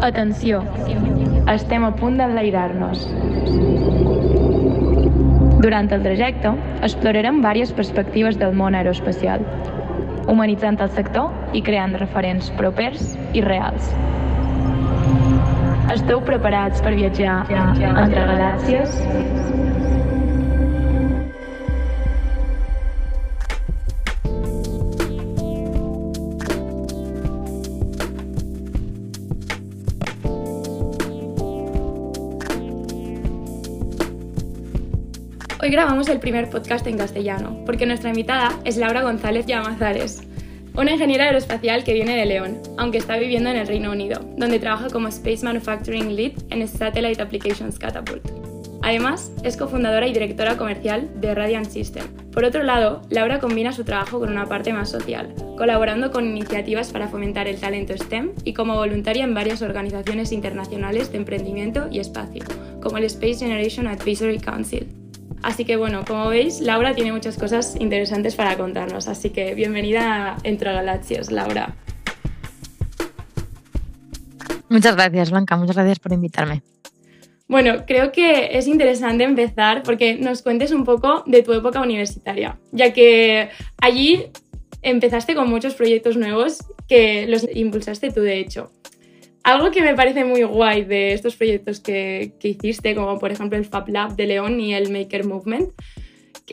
[0.00, 0.62] Atenció,
[1.52, 3.02] estem a punt d'enlairar-nos.
[5.60, 9.44] Durant el trajecte, explorarem diverses perspectives del món aeroespacial,
[10.24, 13.92] humanitzant el sector i creant referents propers i reals.
[15.92, 18.96] Esteu preparats per viatjar entre galàxies?
[35.70, 40.24] Hoy grabamos el primer podcast en castellano, porque nuestra invitada es Laura González Llamazares,
[40.74, 44.58] una ingeniera aeroespacial que viene de León, aunque está viviendo en el Reino Unido, donde
[44.58, 48.28] trabaja como Space Manufacturing Lead en Satellite Applications Catapult.
[48.82, 52.04] Además, es cofundadora y directora comercial de Radiant System.
[52.32, 56.90] Por otro lado, Laura combina su trabajo con una parte más social, colaborando con iniciativas
[56.90, 62.00] para fomentar el talento STEM y como voluntaria en varias organizaciones internacionales de emprendimiento y
[62.00, 62.42] espacio,
[62.82, 64.99] como el Space Generation Advisory Council.
[65.42, 70.34] Así que bueno, como veis, Laura tiene muchas cosas interesantes para contarnos, así que bienvenida
[70.34, 71.74] a Entre Galaxias, Laura.
[74.68, 76.62] Muchas gracias, Blanca, muchas gracias por invitarme.
[77.48, 82.58] Bueno, creo que es interesante empezar porque nos cuentes un poco de tu época universitaria,
[82.70, 83.48] ya que
[83.80, 84.26] allí
[84.82, 88.70] empezaste con muchos proyectos nuevos que los impulsaste tú, de hecho.
[89.50, 93.58] Algo que me parece muy guay de estos proyectos que, que, hiciste, como por ejemplo
[93.58, 95.72] el Fab Lab de León y el Maker Movement,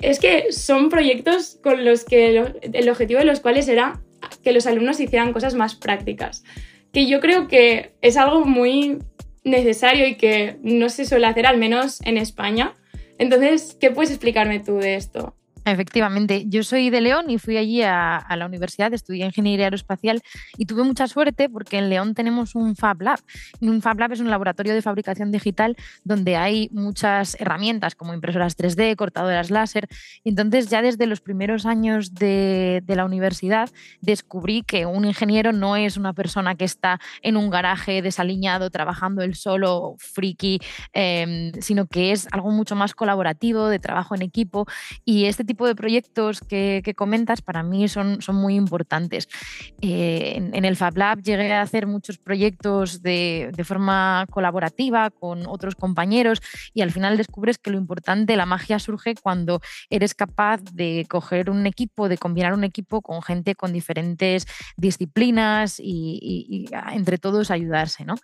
[0.02, 4.02] es que son proyectos con los que el objetivo de los cuales era
[4.44, 6.44] que los alumnos hicieran cosas más prácticas.
[6.92, 8.98] Que yo creo que es algo muy
[9.44, 12.74] necesario y que no se suele hacer, al menos en España.
[13.20, 15.36] Entonces, ¿qué puedes explicarme tú de esto?
[15.68, 20.22] Efectivamente, yo soy de León y fui allí a, la universidad, estudié ingeniería aeroespacial
[20.58, 23.20] y tuve mucha suerte porque en León tenemos un Fab Lab.
[23.60, 25.76] Un Fab Lab es un laboratorio de fabricación digital
[26.06, 29.90] donde hay muchas herramientas como impresoras 3D, cortadoras láser.
[30.24, 33.70] Entonces ya desde los primeros años de, la universidad
[34.00, 39.22] descubrí que un ingeniero no es una persona que está en un garaje desaliñado trabajando
[39.22, 40.60] él solo, friki,
[40.94, 44.66] em, sino que es algo mucho más colaborativo, de trabajo en equipo
[45.04, 49.28] y este tipo de proyectos que, comentas para mí son, son muy importantes.
[49.82, 55.76] Eh, en, el Fab Lab llegué a hacer muchos proyectos de, forma colaborativa con otros
[55.76, 56.42] compañeros
[56.74, 61.50] y al final descubres que lo importante, la magia surge cuando eres capaz de coger
[61.50, 64.46] un equipo, de combinar un equipo con gente con diferentes
[64.78, 68.06] disciplinas y, entre todos ayudarse.
[68.06, 68.16] ¿no?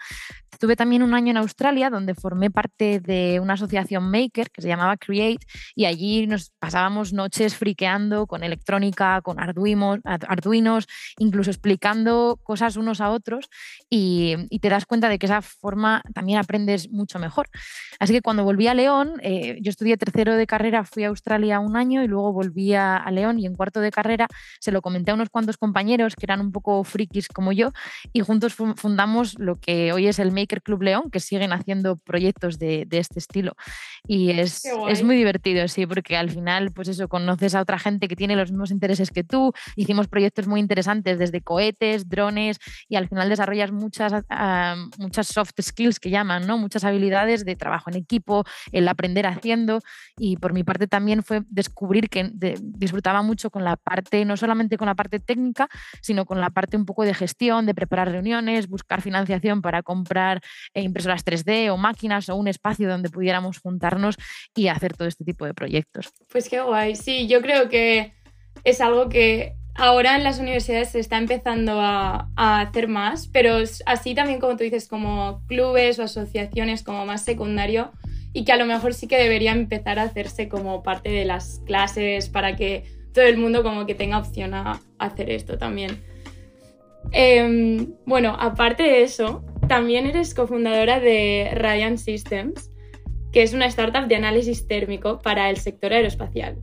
[0.52, 4.68] Estuve también un año en Australia donde formé parte de una asociación maker que se
[4.68, 5.46] llamaba Create
[5.76, 13.00] y allí nos pasábamos noches friqueando con electrónica, con arduinos, arduinos incluso explicando cosas unos
[13.00, 13.50] a otros
[13.90, 17.50] y, te das cuenta de que esa forma también aprendes mucho mejor.
[18.00, 21.60] Así que cuando volví a León, eh, yo estudié tercero de carrera, fui a Australia
[21.60, 24.28] un año y luego volví a, a León y en cuarto de carrera
[24.62, 27.72] se lo comenté a unos cuantos compañeros que eran un poco frikis como yo
[28.14, 32.58] y juntos fundamos lo que hoy es el Maker Club León, que siguen haciendo proyectos
[32.60, 33.56] de, de este estilo.
[34.08, 38.08] Y es, es muy divertido, sí, porque al final, pues eso, conoces a otra gente
[38.08, 39.54] que tiene los mismos intereses que tú.
[39.76, 45.54] Hicimos proyectos muy interesantes desde cohetes, drones y al final desarrollas muchas, ah, muchas soft
[45.62, 46.58] skills que llaman, ¿no?
[46.58, 49.80] muchas habilidades de trabajo en equipo, el aprender haciendo
[50.18, 52.32] y por mi parte también fue descubrir que
[52.62, 55.70] disfrutaba mucho con la parte, no solamente con la parte técnica,
[56.02, 60.42] sino con la parte un poco de gestión, de preparar reuniones, buscar financiación para comprar
[60.74, 64.16] eh, impresoras 3D o máquinas o un espacio donde pudiéramos juntarnos
[64.56, 66.12] y hacer todo este tipo de proyectos.
[66.32, 66.93] Pues qué guay.
[66.96, 68.14] Sí, yo creo que
[68.64, 74.16] es algo que ahora en las universidades se está empezando a, hacer más, pero así
[74.16, 77.92] también como tú dices, como clubes o asociaciones como más secundario
[78.34, 81.62] y que a lo mejor sí que debería empezar a hacerse como parte de las
[81.66, 82.84] clases para que
[83.14, 86.04] todo el mundo como que tenga opción a, hacer esto también.
[87.12, 92.72] Em, bueno, aparte de eso, también eres cofundadora de Radiant Systems,
[93.32, 96.58] que es una startup de análisis térmico para el sector aeroespacial.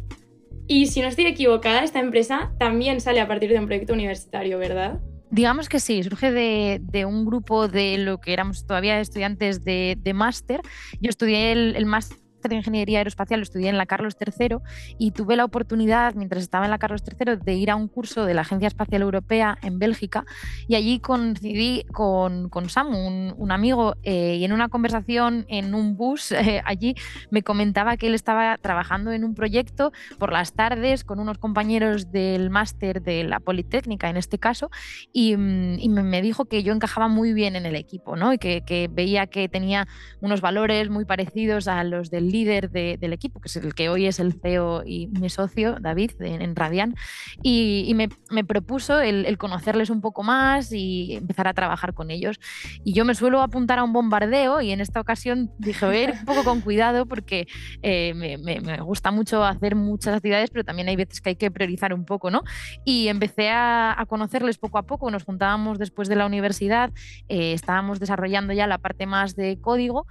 [0.73, 4.57] Y si no estoy equivocada, esta empresa también sale a partir de un proyecto universitario,
[4.57, 5.01] ¿verdad?
[5.29, 10.61] Digamos que sí, surge de, un grupo de lo que éramos todavía estudiantes de, máster.
[11.01, 14.59] Yo estudié el, el máster de ingeniería aeroespacial lo estudié en la Carlos III
[14.99, 18.25] y tuve la oportunidad, mientras estaba en la Carlos III, de ir a un curso
[18.25, 20.25] de la Agencia Espacial Europea en Bélgica
[20.69, 25.97] y allí coincidí con, con Samu, un, amigo, eh, y en una conversación en un
[25.97, 26.95] bus eh, allí
[27.31, 32.11] me comentaba que él estaba trabajando en un proyecto por las tardes con unos compañeros
[32.13, 34.71] del máster de la Politécnica en este caso
[35.13, 38.33] y, mm, me dijo que yo encajaba muy bien en el equipo ¿no?
[38.33, 39.87] y que, que veía que tenía
[40.21, 44.07] unos valores muy parecidos a los del líder del equipo, que es el que hoy
[44.07, 46.95] es el CEO y mi socio, David, en, Radian,
[47.43, 52.41] y, me, propuso el, conocerles un poco más y empezar a trabajar con ellos.
[52.85, 56.03] Y yo me suelo apuntar a un bombardeo y en esta ocasión dije, voy a
[56.05, 57.47] ir un poco con cuidado porque
[57.83, 61.93] eh, me, gusta mucho hacer muchas actividades, pero también hay veces que hay que priorizar
[61.95, 62.43] un poco, ¿no?
[62.85, 66.91] Y empecé a, conocerles poco a poco, nos juntábamos después de la universidad,
[67.29, 70.07] eh, estábamos desarrollando ya la parte más de código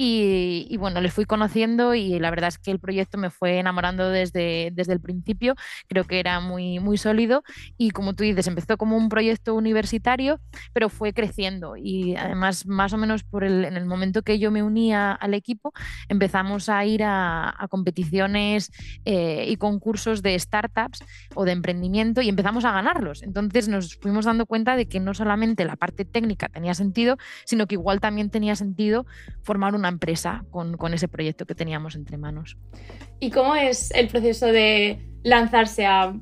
[0.00, 4.08] y, bueno, les fui conociendo y la verdad es que el proyecto me fue enamorando
[4.08, 5.56] desde, desde el principio.
[5.88, 7.42] Creo que era muy, muy sólido
[7.76, 10.40] y como tú dices, empezó como un proyecto universitario,
[10.72, 14.52] pero fue creciendo y además más o menos por el, en el momento que yo
[14.52, 15.72] me unía al equipo,
[16.08, 18.70] empezamos a ir a, competiciones
[19.04, 21.00] eh, y concursos de startups
[21.34, 23.24] o de emprendimiento y empezamos a ganarlos.
[23.24, 27.66] Entonces nos fuimos dando cuenta de que no solamente la parte técnica tenía sentido, sino
[27.66, 29.04] que igual también tenía sentido
[29.42, 32.56] formar una empresa con, ese proyecto que teníamos entre manos.
[33.20, 36.14] ¿Y cómo es el proceso de lanzarse a,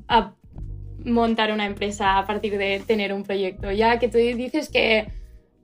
[1.05, 3.71] montar una empresa a partir de tener un proyecto?
[3.71, 5.11] Ya que tú dices que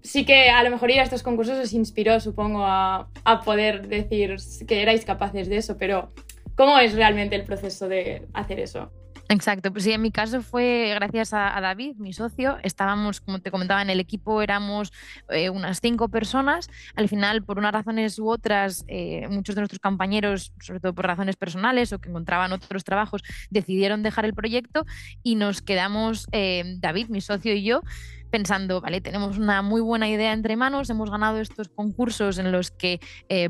[0.02, 3.88] sí que a lo mejor ir a estos concursos os inspiró, supongo, a, a, poder
[3.88, 4.36] decir
[4.68, 6.14] que erais capaces de eso, pero
[6.56, 8.92] ¿cómo es realmente el proceso de hacer eso?
[9.30, 12.58] Exacto, pues sí, en mi caso fue gracias a, David, mi socio.
[12.62, 14.92] Estábamos, como te comentaba, en el equipo éramos
[15.30, 16.70] eh, unas cinco personas.
[16.96, 21.08] Al final, por unas razones u otras, eh, muchos de nuestros compañeros, sobre todo por
[21.08, 24.86] razones personales o que encontraban otros trabajos, decidieron dejar el proyecto
[25.24, 27.82] y nos quedamos, eh, David, mi socio y yo,
[28.30, 32.72] pensando, vale, tenemos una muy buena idea entre manos, hemos ganado estos concursos en los
[32.72, 33.00] que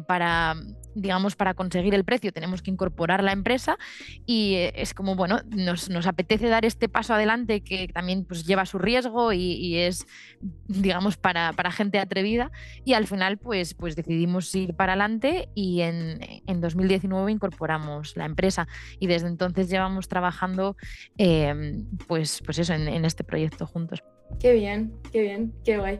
[0.07, 0.55] para
[0.95, 3.77] digamos, para conseguir el precio tenemos que incorporar la empresa
[4.25, 8.65] y eh, es como, bueno, nos, apetece dar este paso adelante que también pues, lleva
[8.65, 10.05] su riesgo y, es,
[10.67, 12.51] digamos, para, gente atrevida
[12.85, 18.67] y al final pues, pues decidimos ir para adelante y en, 2019 incorporamos la empresa
[18.99, 20.77] y desde entonces llevamos trabajando
[21.17, 24.03] em, pues, pues eso, en, en este proyecto juntos.
[24.39, 25.99] Qué bien, qué bien, qué guay.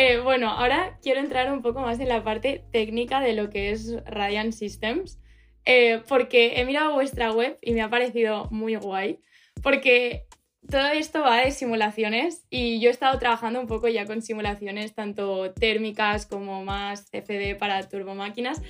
[0.00, 3.72] Eh, bueno, ahora quiero entrar un poco más en la parte técnica de lo que
[3.72, 5.18] es Radiant Systems,
[5.64, 9.18] eh, porque he mirado vuestra web y me ha parecido muy guay,
[9.60, 10.28] porque
[10.70, 14.94] todo esto va de simulaciones y yo he estado trabajando un poco ya con simulaciones
[14.94, 18.62] tanto térmicas como más CFD para turbomáquinas.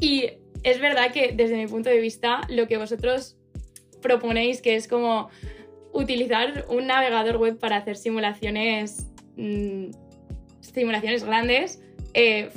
[0.00, 0.32] Y
[0.64, 3.38] es verdad que desde mi punto de vista lo que vosotros
[4.02, 5.30] proponéis que es como
[5.94, 9.06] utilizar un navegador web para hacer simulaciones
[9.38, 10.03] mm,
[10.74, 11.80] simulaciones grandes,
[12.12, 12.50] eh,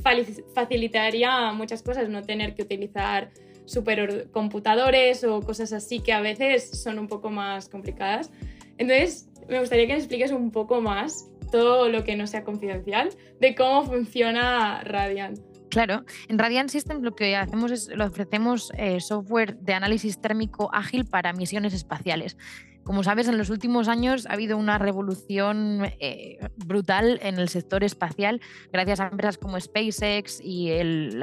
[0.54, 3.32] facilitaría muchas cosas, no tener que utilizar
[3.66, 8.32] supercomputadores o cosas así que a veces son un poco más complicadas.
[8.78, 13.10] Entonces, me gustaría que me expliques un poco más todo lo que no sea confidencial
[13.40, 15.40] de cómo funciona Radiant.
[15.70, 20.70] Claro, en Radiant Systems lo que hacemos es lo ofrecemos eh, software de análisis térmico
[20.74, 22.38] ágil para misiones espaciales.
[22.84, 27.84] Como sabes, en los últimos años ha habido una revolución eh, brutal en el sector
[27.84, 28.40] espacial
[28.72, 31.22] gracias a empresas como SpaceX y el,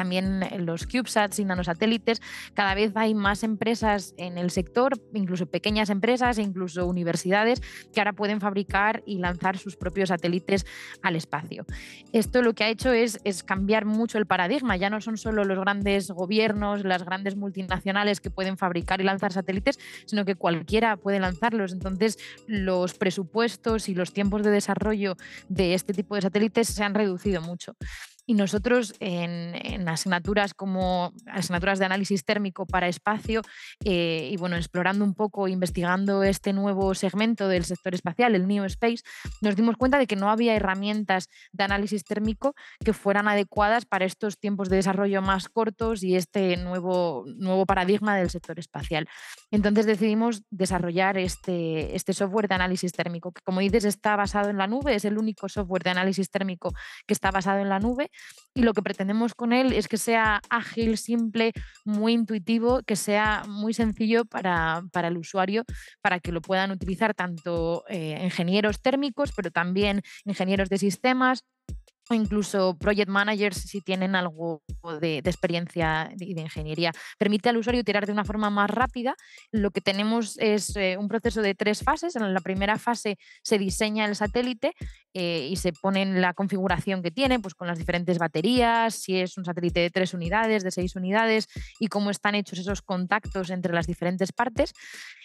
[0.00, 2.22] también los CubeSats y nanosatélites.
[2.54, 7.60] Cada vez hay más empresas en el sector, incluso pequeñas empresas e incluso universidades
[7.92, 10.64] que ahora pueden fabricar y lanzar sus propios satélites
[11.02, 11.66] al espacio.
[12.14, 14.78] Esto lo que ha hecho es, es cambiar mucho el paradigma.
[14.78, 19.34] Ya no son solo los grandes gobiernos, las grandes multinacionales que pueden fabricar y lanzar
[19.34, 21.74] satélites, sino que cualquiera puede lanzarlos.
[21.74, 25.16] Entonces, los presupuestos y los tiempos de desarrollo
[25.50, 27.76] de este tipo de satélites se han reducido mucho.
[28.30, 33.42] Y nosotros en, asignaturas como asignaturas de análisis térmico para espacio
[33.84, 38.62] eh, y bueno, explorando un poco, investigando este nuevo segmento del sector espacial, el New
[38.66, 39.02] Space,
[39.40, 44.04] nos dimos cuenta de que no había herramientas de análisis térmico que fueran adecuadas para
[44.04, 49.08] estos tiempos de desarrollo más cortos y este nuevo, nuevo paradigma del sector espacial.
[49.50, 54.56] Entonces decidimos desarrollar este, este software de análisis térmico, que como dices está basado en
[54.56, 56.72] la nube, es el único software de análisis térmico
[57.08, 58.08] que está basado en la nube
[58.54, 61.52] y lo que pretendemos con él es que sea ágil, simple,
[61.84, 65.64] muy intuitivo, que sea muy sencillo para, el usuario,
[66.02, 71.44] para que lo puedan utilizar tanto eh, ingenieros térmicos, pero también ingenieros de sistemas,
[72.10, 74.62] o incluso project managers si tienen algo
[75.00, 76.90] de, experiencia y de, ingeniería.
[77.18, 79.14] Permite al usuario tirar de una forma más rápida.
[79.52, 82.16] Lo que tenemos es eh, un proceso de tres fases.
[82.16, 84.72] En la primera fase se diseña el satélite
[85.14, 89.38] eh, y se pone la configuración que tiene, pues con las diferentes baterías, si es
[89.38, 91.46] un satélite de tres unidades, de seis unidades
[91.78, 94.72] y cómo están hechos esos contactos entre las diferentes partes.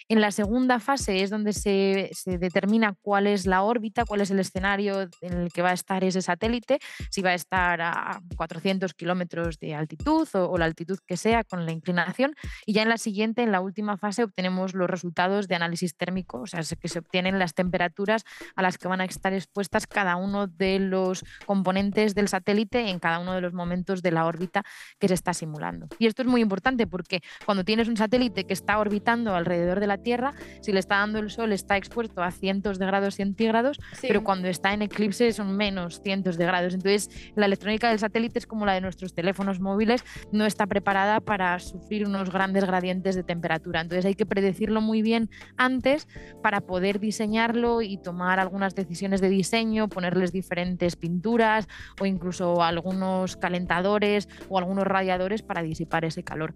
[0.07, 4.39] En la segunda fase es donde se, determina cuál es la órbita, cuál es el
[4.39, 6.74] escenario en el que va a estar ese satélite,
[7.09, 11.65] si va a estar a 400 kilómetros de altitud o, la altitud que sea con
[11.65, 12.35] la inclinación.
[12.65, 16.41] Y ya en la siguiente, en la última fase, obtenemos los resultados de análisis térmico,
[16.41, 18.23] o sea, que se obtienen las temperaturas
[18.55, 22.99] a las que van a estar expuestas cada uno de los componentes del satélite en
[22.99, 24.63] cada uno de los momentos de la órbita
[24.99, 25.87] que se está simulando.
[25.99, 29.87] Y esto es muy importante porque cuando tienes un satélite que está orbitando alrededor de
[29.87, 33.79] la Tierra, si le está dando el sol está expuesto a cientos de grados centígrados,
[34.01, 36.54] pero cuando está en eclipse son menos cientos de grados.
[36.63, 41.19] Entonces, la electrónica del satélite es como la de nuestros teléfonos móviles, no está preparada
[41.19, 43.81] para sufrir unos grandes gradientes de temperatura.
[43.81, 46.07] Entonces, hay que predecirlo muy bien antes
[46.41, 51.67] para poder diseñarlo y tomar algunas decisiones de diseño, ponerles diferentes pinturas
[51.99, 56.55] o incluso algunos calentadores o algunos radiadores para disipar ese calor.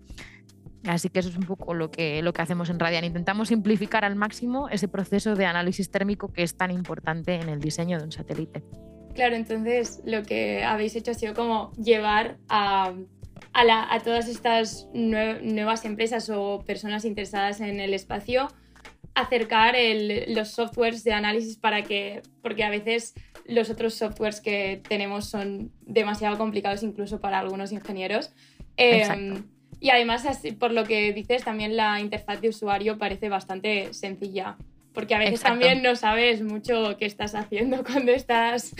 [0.85, 3.03] Así que eso es un poco lo que, lo que hacemos en Radian.
[3.03, 7.59] Intentamos simplificar al máximo ese proceso de análisis térmico que es tan importante en el
[7.59, 8.63] diseño de un satélite.
[9.19, 12.93] Claro, entonces lo que habéis hecho ha sido como llevar a,
[13.51, 18.47] a, todas estas nuevas empresas o personas interesadas en el espacio,
[19.15, 19.75] acercar
[20.29, 25.73] los softwares de análisis para que, porque a veces los otros softwares que tenemos son
[25.81, 28.31] demasiado complicados incluso para algunos ingenieros.
[28.77, 29.43] Em,
[29.81, 30.25] y además,
[30.59, 34.55] por lo que dices, también la interfaz de usuario parece bastante sencilla.
[34.93, 38.75] Porque a veces también no sabes mucho qué estás haciendo cuando estás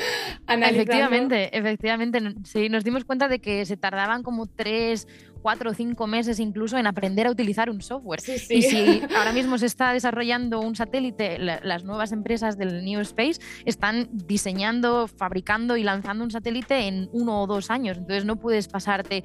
[0.47, 0.81] analizando.
[0.81, 2.19] Efectivamente, efectivamente.
[2.43, 5.07] Sí, nos dimos cuenta de que se tardaban como tres,
[5.41, 8.21] cuatro o cinco meses incluso en aprender a utilizar un software.
[8.21, 8.55] Sí, sí.
[8.55, 13.39] Y si ahora mismo se está desarrollando un satélite, las nuevas empresas del New Space
[13.65, 17.97] están diseñando, fabricando y lanzando un satélite en uno o dos años.
[17.97, 19.23] Entonces no puedes pasarte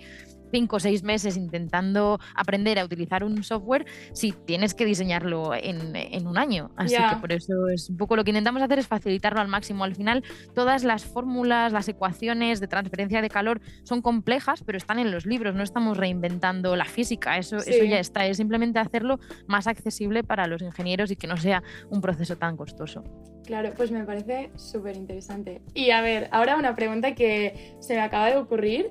[0.54, 6.26] cinco o seis meses intentando aprender a utilizar un software si tienes que diseñarlo en,
[6.26, 6.70] un año.
[6.76, 9.82] Así que por eso es un poco lo que intentamos hacer es facilitarlo al máximo.
[9.82, 10.22] Al final,
[10.54, 15.26] todas las fórmulas, las ecuaciones de transferencia de calor son complejas, pero están en los
[15.26, 19.18] libros, no estamos reinventando la física, eso, eso ya está, es simplemente hacerlo
[19.48, 23.02] más accesible para los ingenieros y que no sea un proceso tan costoso.
[23.44, 25.60] Claro, pues me parece súper interesante.
[25.74, 28.90] Y a ver, ahora una pregunta que se me acaba de ocurrir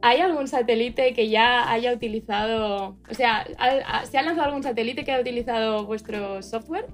[0.00, 3.46] ¿Hay algún satélite que ya haya utilizado, o sea,
[4.04, 6.86] ¿se ha lanzado algún satélite que haya utilizado vuestro software?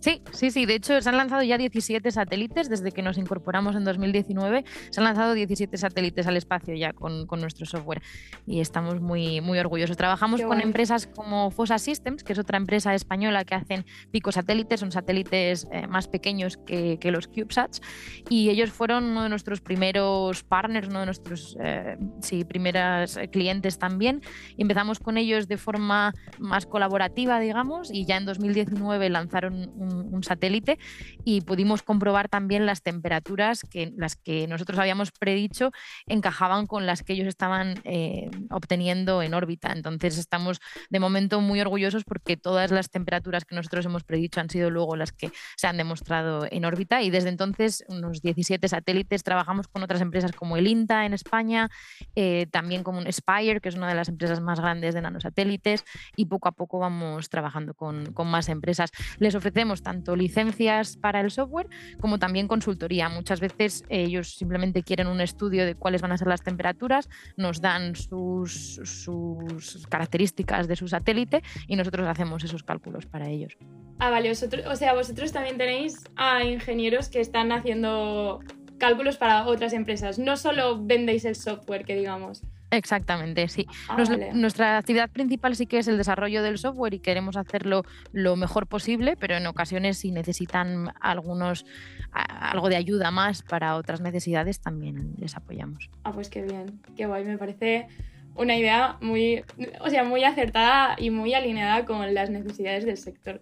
[0.00, 0.64] Sí, sí, sí.
[0.64, 4.64] De hecho, se han lanzado ya 17 satélites desde que nos incorporamos en 2019.
[4.90, 8.02] Se han lanzado 17 satélites al espacio ya con, nuestro software
[8.46, 9.96] y estamos muy, muy orgullosos.
[9.98, 14.90] Trabajamos con empresas como Fosa Systems, que es otra empresa española que hacen picosatélites, son
[14.90, 17.80] satélites eh, más pequeños que, los CubeSats
[18.28, 23.78] y ellos fueron uno de nuestros primeros partners, uno de nuestros eh, sí, primeros clientes
[23.78, 24.22] también.
[24.56, 30.22] empezamos con ellos de forma más colaborativa, digamos, y ya en 2019 lanzaron un un,
[30.22, 30.78] satélite
[31.24, 35.72] y pudimos comprobar también las temperaturas que las que nosotros habíamos predicho
[36.06, 39.72] encajaban con las que ellos estaban eh, obteniendo en órbita.
[39.72, 44.50] Entonces estamos de momento muy orgullosos porque todas las temperaturas que nosotros hemos predicho han
[44.50, 49.22] sido luego las que se han demostrado en órbita y desde entonces unos 17 satélites
[49.22, 51.70] trabajamos con otras empresas como el INTA en España,
[52.14, 55.84] eh, también como Spire, que es una de las empresas más grandes de nanosatélites
[56.16, 58.90] y poco a poco vamos trabajando con, con más empresas.
[59.18, 61.68] Les ofrecemos tanto licencias para el software
[62.00, 63.08] como también consultoría.
[63.08, 67.60] Muchas veces ellos simplemente quieren un estudio de cuáles van a ser las temperaturas, nos
[67.60, 73.56] dan sus, sus características de su satélite y nosotros hacemos esos cálculos para ellos.
[73.98, 78.40] Ah, vale, vosotros, o sea, vosotros también tenéis a ingenieros que están haciendo
[78.78, 80.18] cálculos para otras empresas.
[80.18, 82.42] No solo vendéis el software, que digamos.
[82.70, 83.66] Exactamente, sí.
[83.88, 88.36] Ah, nuestra actividad principal sí que es el desarrollo del software y queremos hacerlo lo
[88.36, 91.64] mejor posible, pero en ocasiones si necesitan algunos
[92.12, 95.90] algo de ayuda más para otras necesidades también les apoyamos.
[96.04, 97.88] Ah, pues qué bien, qué guay, me parece
[98.34, 99.44] una idea muy,
[99.80, 103.40] o sea, muy acertada y muy alineada con las necesidades del sector.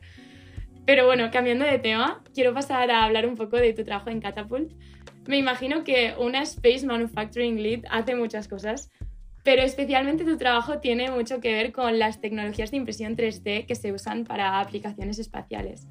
[0.86, 4.20] Pero bueno, cambiando de tema, quiero pasar a hablar un poco de tu trabajo en
[4.20, 4.72] Catapult.
[5.26, 8.90] Me imagino que una Space Manufacturing Lead hace muchas cosas,
[9.48, 13.74] pero especialmente tu trabajo tiene mucho que ver con las tecnologías de impresión 3D que
[13.76, 15.86] se usan para aplicaciones espaciales.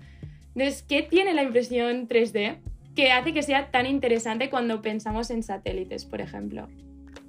[0.54, 2.60] Entonces, ¿qué tiene la impresión 3D
[2.96, 6.68] que hace que sea tan interesante cuando pensamos en satélites, por ejemplo?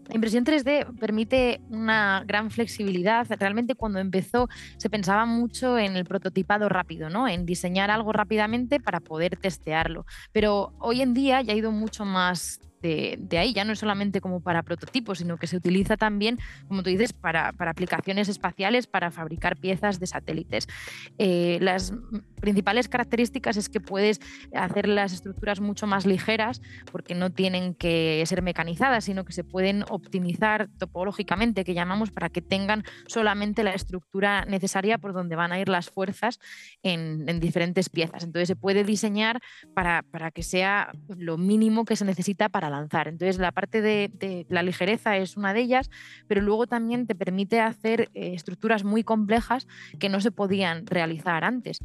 [0.08, 3.26] La impresión 3D permite una gran flexibilidad.
[3.40, 7.26] Realmente cuando empezó se pensaba mucho en el prototipado rápido, ¿no?
[7.26, 10.04] En diseñar algo rápidamente para poder testearlo.
[10.32, 14.20] Pero hoy en día ya ha ido mucho más de, ahí, ya no es solamente
[14.20, 19.11] como para prototipos, sino que se utiliza también, como tú dices, para, aplicaciones espaciales, para
[19.11, 20.68] fabricar piezas de satélites.
[21.18, 21.92] Eh, las
[22.40, 24.20] principales características es que puedes
[24.54, 29.44] hacer las estructuras mucho más ligeras porque no tienen que ser mecanizadas, sino que se
[29.44, 35.52] pueden optimizar topológicamente, que llamamos, para que tengan solamente la estructura necesaria por donde van
[35.52, 36.38] a ir las fuerzas
[36.82, 38.25] en, diferentes piezas.
[38.25, 39.40] Entonces se puede diseñar
[39.75, 43.08] para, para que sea lo mínimo que se necesita para lanzar.
[43.08, 45.90] Entonces, la parte de, la ligereza es una de ellas,
[46.26, 49.66] pero luego también te permite hacer eh, estructuras muy complejas
[49.98, 51.80] que no se podían realizar antes.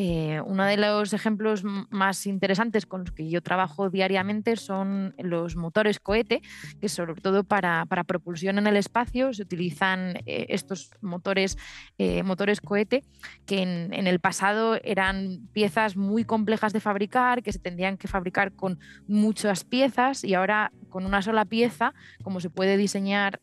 [0.00, 5.56] Eh, uno de los ejemplos más interesantes con los que yo trabajo diariamente son los
[5.56, 6.40] motores cohete,
[6.80, 11.58] que sobre todo para, propulsión en el espacio se utilizan eh, estos motores,
[11.98, 13.02] eh, motores cohete,
[13.44, 18.06] que en, en, el pasado eran piezas muy complejas de fabricar, que se tendrían que
[18.06, 18.78] fabricar con
[19.08, 23.40] muchas piezas y ahora con una sola pieza, como se puede diseñar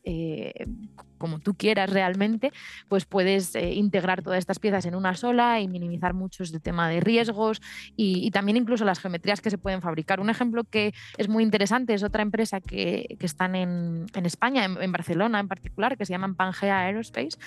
[1.26, 2.54] como tú quieras realmente,
[2.88, 6.88] pues puedes eh, integrar todas estas piezas en una sola y minimizar muchos el tema
[6.88, 7.64] de riesgos
[7.96, 10.20] y, también incluso las geometrías que se pueden fabricar.
[10.20, 14.66] Un ejemplo que es muy interesante es otra empresa que, que están en, en España,
[14.66, 17.40] en, Barcelona en particular, que se llaman Pangea Aerospace.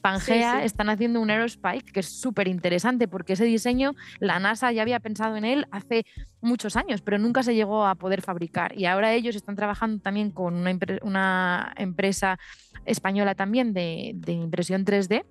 [0.00, 4.82] Pangea están haciendo un Aerospike que es súper interesante porque ese diseño la NASA ya
[4.82, 6.04] había pensado en él hace
[6.44, 8.78] muchos años, pero nunca se llegó a poder fabricar.
[8.78, 12.38] Y ahora ellos están trabajando también con una, una empresa
[12.84, 15.24] española también de, de impresión 3D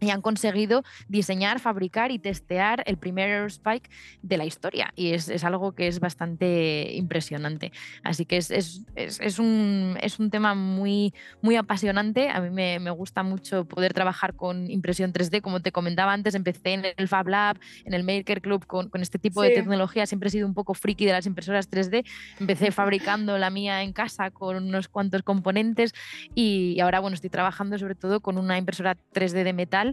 [0.00, 3.90] y han conseguido diseñar, fabricar y testear el primer Aerospike
[4.22, 4.92] de la historia.
[4.94, 7.72] Y es, es algo que es bastante impresionante.
[8.02, 12.30] Así que es, es, es, un, es un tema muy, muy apasionante.
[12.30, 15.40] A mí me, me, gusta mucho poder trabajar con impresión 3D.
[15.40, 19.02] Como te comentaba antes, empecé en el Fab Lab, en el Maker Club con, con
[19.02, 20.06] este tipo de tecnología.
[20.06, 22.04] Siempre he sido un poco friki de las impresoras 3D.
[22.40, 25.94] Empecé fabricando la mía en casa con unos cuantos componentes
[26.34, 29.87] y ahora bueno, estoy trabajando sobre todo con una impresora 3D de metal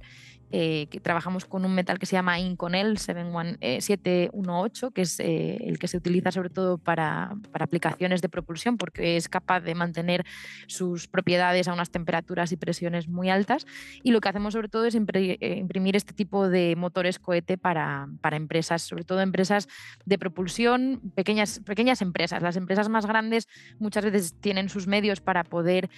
[0.51, 5.57] eh, que trabajamos con un metal que se llama Inconel 718, eh, que es eh,
[5.59, 9.73] el que se utiliza sobre todo para, para, aplicaciones de propulsión, porque es capaz de
[9.73, 10.23] mantener
[10.67, 13.65] sus propiedades a unas temperaturas y presiones muy altas.
[14.03, 18.37] Y lo que hacemos sobre todo es imprimir este tipo de motores cohete para, para
[18.37, 19.67] empresas, sobre todo empresas
[20.05, 22.43] de propulsión, pequeñas, pequeñas empresas.
[22.43, 23.47] Las empresas más grandes
[23.79, 25.89] muchas veces tienen sus medios para poder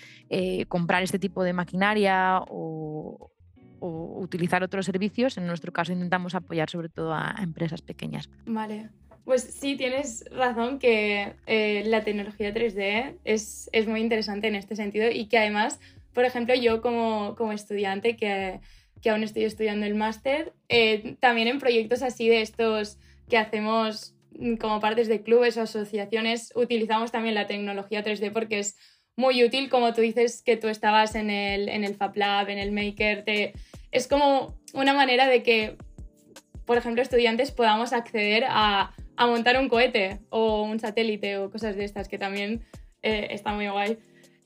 [0.69, 3.33] comprar este tipo de maquinaria o,
[3.79, 5.37] o utilizar otros servicios.
[5.37, 8.29] En nuestro caso intentamos apoyar sobre todo a, empresas pequeñas.
[8.45, 8.89] Vale.
[9.25, 14.77] Pues sí, tienes razón que eh, la tecnología 3D es, es, muy interesante en este
[14.77, 15.81] sentido y que además,
[16.13, 18.61] por ejemplo, yo como, como estudiante que,
[19.01, 24.15] que, aún estoy estudiando el máster, eh, también en proyectos así de estos que hacemos
[24.59, 28.77] como partes de clubes o asociaciones, utilizamos también la tecnología 3D porque es
[29.17, 32.59] muy útil, como tú dices, que tú estabas en el, en el Fab Lab, en
[32.59, 33.53] el Maker, te,
[33.91, 35.75] es como una manera de que,
[36.65, 41.75] por ejemplo, estudiantes podamos acceder a, a montar un cohete o un satélite o cosas
[41.75, 42.63] de estas, que también
[43.01, 43.97] eh, está muy guay.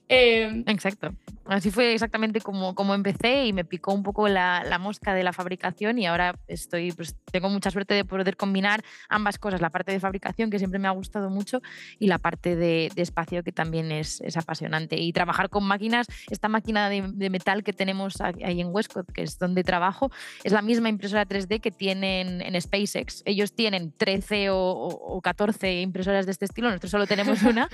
[0.07, 1.13] Eh, Exacto.
[1.51, 5.21] Así fue exactamente como, como empecé y me picó un poco la, la, mosca de
[5.21, 9.69] la fabricación y ahora estoy, pues tengo mucha suerte de poder combinar ambas cosas, la
[9.69, 11.61] parte de fabricación que siempre me ha gustado mucho
[11.99, 14.95] y la parte de, de espacio que también es, es, apasionante.
[14.95, 19.23] Y trabajar con máquinas, esta máquina de, de, metal que tenemos ahí en Westcott, que
[19.23, 20.09] es donde trabajo,
[20.45, 23.23] es la misma impresora 3D que tienen en SpaceX.
[23.25, 27.67] Ellos tienen 13 o, o 14 impresoras de este estilo, nosotros solo tenemos una,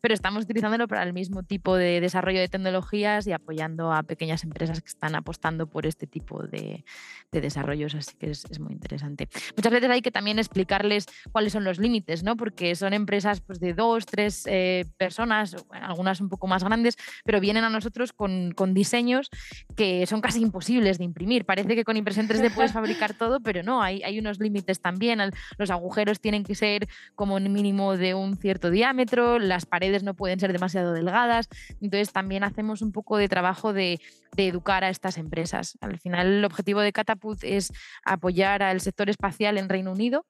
[0.00, 4.44] pero estamos utilizándolo para el mismo tipo de desarrollo de tecnología y apoyando a pequeñas
[4.44, 6.84] empresas que están apostando por este tipo de,
[7.32, 9.28] desarrollos, así que es, muy interesante.
[9.56, 12.36] Muchas veces hay que también explicarles cuáles son los límites, ¿no?
[12.36, 17.40] porque son empresas pues, de dos, tres eh, personas, algunas un poco más grandes, pero
[17.40, 19.30] vienen a nosotros con, con, diseños
[19.76, 21.44] que son casi imposibles de imprimir.
[21.44, 25.20] Parece que con impresión 3D puedes fabricar todo, pero no, hay, hay unos límites también.
[25.58, 30.14] Los agujeros tienen que ser como un mínimo de un cierto diámetro, las paredes no
[30.14, 31.48] pueden ser demasiado delgadas,
[31.80, 34.00] entonces también hacemos un poco de trabajo de,
[34.36, 35.78] educar a estas empresas.
[35.80, 37.72] Al final, el objetivo de Catapult es
[38.04, 40.26] apoyar al sector espacial en Reino Unido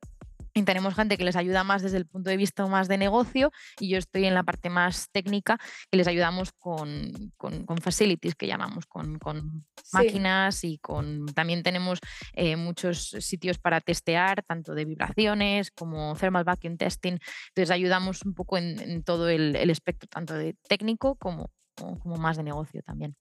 [0.57, 3.51] y tenemos gente que les ayuda más desde el punto de vista más de negocio
[3.81, 5.59] y yo estoy en la parte más técnica
[5.91, 11.99] que les ayudamos con, con, facilities que llamamos, con, con máquinas y con también tenemos
[12.35, 17.19] eh, muchos sitios para testear, tanto de vibraciones como thermal vacuum testing.
[17.49, 22.37] Entonces ayudamos un poco en, todo el, el, espectro, tanto de técnico como, como más
[22.37, 23.15] de negocio también.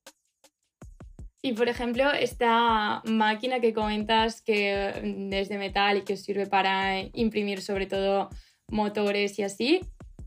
[1.45, 6.47] Y por ejemplo, esta máquina que comentas que mm, es de metal y que sirve
[6.47, 8.29] para imprimir sobre todo
[8.69, 9.81] motores y así,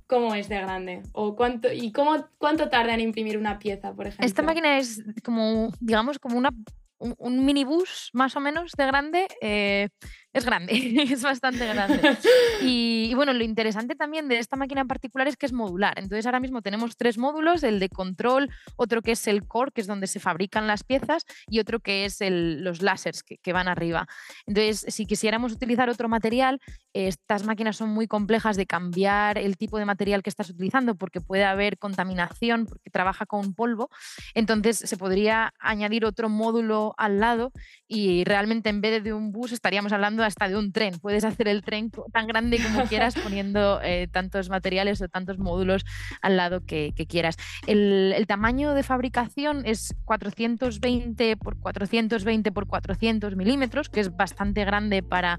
[0.07, 1.03] ¿cómo es de grande?
[1.13, 4.27] ¿O cuánto, ¿Y cómo, cuánto tarda en imprimir una pieza, por ejemplo?
[4.27, 6.51] Esta máquina es como, digamos, como una,
[6.99, 9.27] un, minibús más o menos de grande.
[9.41, 9.89] Eh,
[10.37, 10.73] es grande,
[11.11, 12.01] es bastante grande.
[12.63, 15.99] Y, bueno, lo interesante también de esta máquina en particular es que es modular.
[15.99, 19.81] Entonces ahora mismo tenemos tres módulos, el de control, otro que es el core, que
[19.81, 23.69] es donde se fabrican las piezas, y otro que es el, los láseres que, van
[23.69, 24.07] arriba.
[24.47, 26.61] Entonces, si quisiéramos utilizar otro material,
[26.93, 31.21] estas máquinas son muy complejas de cambiar el tipo de material que estás utilizando porque
[31.21, 33.89] puede haber contaminación, porque trabaja con polvo.
[34.35, 37.53] Entonces se podría añadir otro módulo al lado
[37.89, 40.99] y realmente en vez de un bus estaríamos hablando hasta de un tren.
[40.99, 45.85] Puedes hacer el tren tan grande como quieras poniendo eh, tantos materiales o tantos módulos
[46.23, 47.37] al lado que, quieras.
[47.67, 54.65] El, el, tamaño de fabricación es 420 por 420 por 400 milímetros, que es bastante
[54.65, 55.39] grande para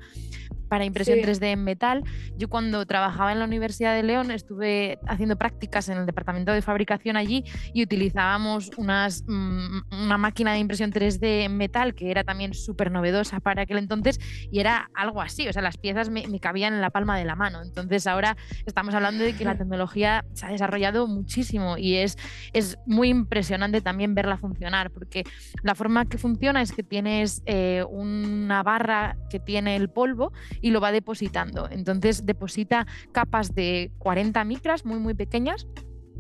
[0.67, 2.03] para impresión 3D en metal.
[2.37, 6.61] Yo cuando trabajaba en la Universidad de León estuve haciendo prácticas en el departamento de
[6.61, 12.23] fabricación allí y utilizábamos unas, mm, una máquina de impresión 3D en metal que era
[12.23, 14.19] también súper novedosa para aquel entonces
[14.51, 17.35] y era algo así, o sea, las piezas me, cabían en la palma de la
[17.35, 17.61] mano.
[17.61, 22.17] Entonces ahora estamos hablando de que la tecnología se ha desarrollado muchísimo y es,
[22.53, 25.23] es muy impresionante también verla funcionar porque
[25.63, 30.71] la forma que funciona es que tienes eh, una barra que tiene el polvo y
[30.71, 31.67] lo va depositando.
[31.69, 35.67] Entonces deposita capas de 40 micras muy muy pequeñas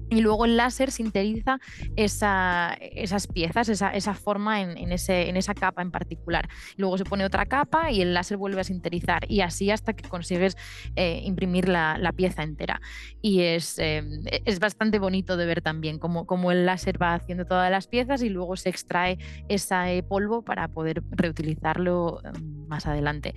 [0.09, 1.59] y luego el láser sintetiza
[1.95, 6.47] esas piezas, esa, forma en, en, esa capa en particular.
[6.77, 10.07] Luego se pone otra capa y el láser vuelve a sintetizar y así hasta que
[10.07, 10.57] consigues
[10.95, 12.81] eh, imprimir la, pieza entera.
[13.21, 14.01] Y es, eh,
[14.45, 18.23] es, bastante bonito de ver también cómo, cómo, el láser va haciendo todas las piezas
[18.23, 23.35] y luego se extrae ese polvo para poder reutilizarlo mm, más adelante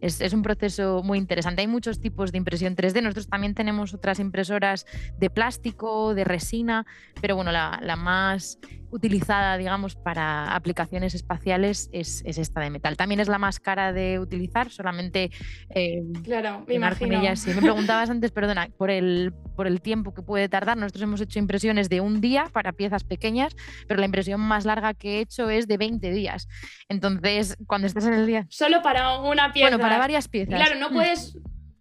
[0.00, 1.62] es, un proceso muy interesante.
[1.62, 3.02] Hay muchos tipos de impresión 3D.
[3.02, 4.86] Nosotros también tenemos otras impresoras
[5.18, 6.86] de plástico, de resina,
[7.20, 8.58] pero bueno, la, la más
[8.90, 12.96] utilizada, digamos, para aplicaciones espaciales es, esta de metal.
[12.96, 15.30] También es la más cara de utilizar, solamente...
[15.70, 17.20] Eh, claro, me imagino.
[17.20, 20.76] Ella, Me preguntabas antes, perdona, por el, por el tiempo que puede tardar.
[20.76, 24.94] Nosotros hemos hecho impresiones de un día para piezas pequeñas, pero la impresión más larga
[24.94, 26.48] que he hecho es de 20 días.
[26.88, 28.46] Entonces, cuando estás en el día...
[28.48, 29.70] Solo para una pieza.
[29.70, 30.54] Bueno, para varias piezas.
[30.54, 30.94] Claro, no mm.
[30.94, 31.38] puedes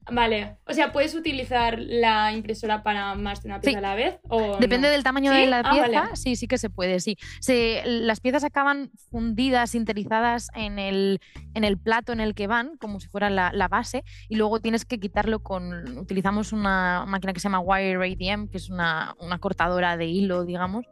[0.09, 4.19] Vale, o sea, ¿puedes utilizar la impresora para más de una pieza a la vez?
[4.29, 7.17] O Depende del tamaño de la ah, pieza, sí, sí que se puede, sí.
[7.39, 11.19] Se, las piezas acaban fundidas, sinterizadas en el,
[11.53, 14.59] en el plato en el que van, como si fuera la, la, base, y luego
[14.59, 19.15] tienes que quitarlo con, utilizamos una máquina que se llama Wire ADM, que es una,
[19.19, 20.85] una cortadora de hilo, digamos,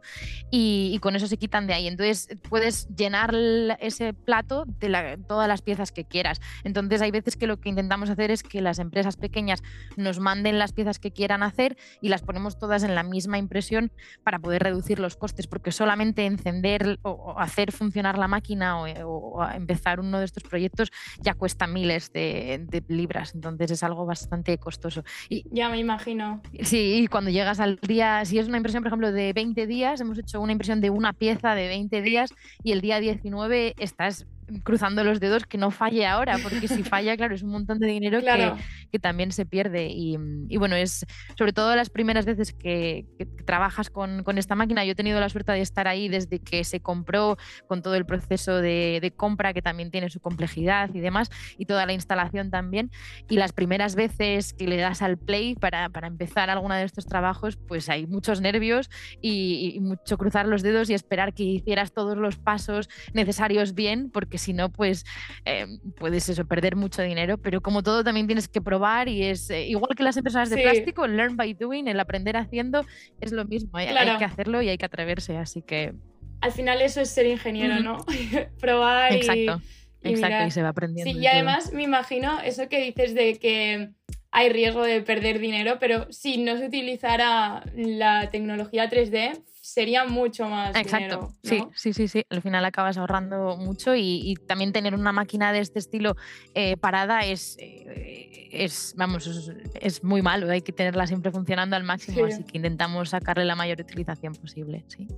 [0.50, 1.86] y, y, con eso se quitan de ahí.
[1.86, 3.34] Entonces puedes llenar
[3.80, 6.40] ese plato de la, todas las piezas que quieras.
[6.64, 9.62] Entonces hay veces que lo que intentamos hacer es que las empresas pequeñas
[9.96, 13.92] nos manden las piezas que quieran hacer y las ponemos todas en la misma impresión
[14.24, 20.00] para poder reducir los costes, porque solamente encender o hacer funcionar la máquina o, empezar
[20.00, 20.90] uno de estos proyectos
[21.20, 25.04] ya cuesta miles de, libras, entonces es algo bastante costoso.
[25.28, 26.42] Y, ya me imagino.
[26.62, 30.00] Sí, y cuando llegas al día, si es una impresión, por ejemplo, de 20 días,
[30.00, 34.26] hemos hecho una impresión de una pieza de 20 días y el día 19 estás
[34.62, 37.86] cruzando los dedos que no falle ahora, porque si falla, claro, es un montón de
[37.88, 38.52] dinero que,
[38.92, 39.88] que, también se pierde.
[39.88, 40.16] Y,
[40.48, 41.04] y, bueno, es
[41.36, 43.06] sobre todo las primeras veces que,
[43.44, 44.84] trabajas con, con, esta máquina.
[44.84, 48.06] Yo he tenido la suerte de estar ahí desde que se compró, con todo el
[48.06, 52.50] proceso de, de, compra, que también tiene su complejidad y demás, y toda la instalación
[52.50, 52.90] también.
[53.28, 57.06] Y las primeras veces que le das al play para, para empezar alguno de estos
[57.06, 61.92] trabajos, pues hay muchos nervios y, y mucho cruzar los dedos y esperar que hicieras
[61.92, 65.04] todos los pasos necesarios bien, porque si no, pues
[65.44, 65.66] eh,
[65.98, 69.66] puedes eso, perder mucho dinero, pero como todo también tienes que probar y es eh,
[69.66, 72.84] igual que las empresas de plástico, el learn by doing, el aprender haciendo,
[73.20, 75.94] es lo mismo, hay, que hacerlo y hay que atreverse, así que...
[76.40, 78.04] Al final eso es ser ingeniero, ¿no?
[78.60, 79.62] probar Exacto.
[79.62, 80.10] y...
[80.10, 81.12] Exacto, y se va aprendiendo.
[81.12, 83.90] Sí, y además me imagino eso que dices de que
[84.30, 89.42] hay riesgo de perder dinero, pero si no se utilizara la tecnología 3D,
[89.76, 90.74] sería mucho más.
[90.74, 92.22] Exacto, sí, sí, sí, sí.
[92.30, 96.16] Al final acabas ahorrando mucho y, también tener una máquina de este estilo
[96.54, 100.50] eh, parada es, eh, es vamos, es, muy malo.
[100.50, 104.82] Hay que tenerla siempre funcionando al máximo, así que intentamos sacarle la mayor utilización posible,
[104.88, 105.08] sí.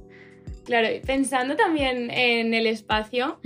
[0.65, 3.39] Claro, pensando también en el espacio,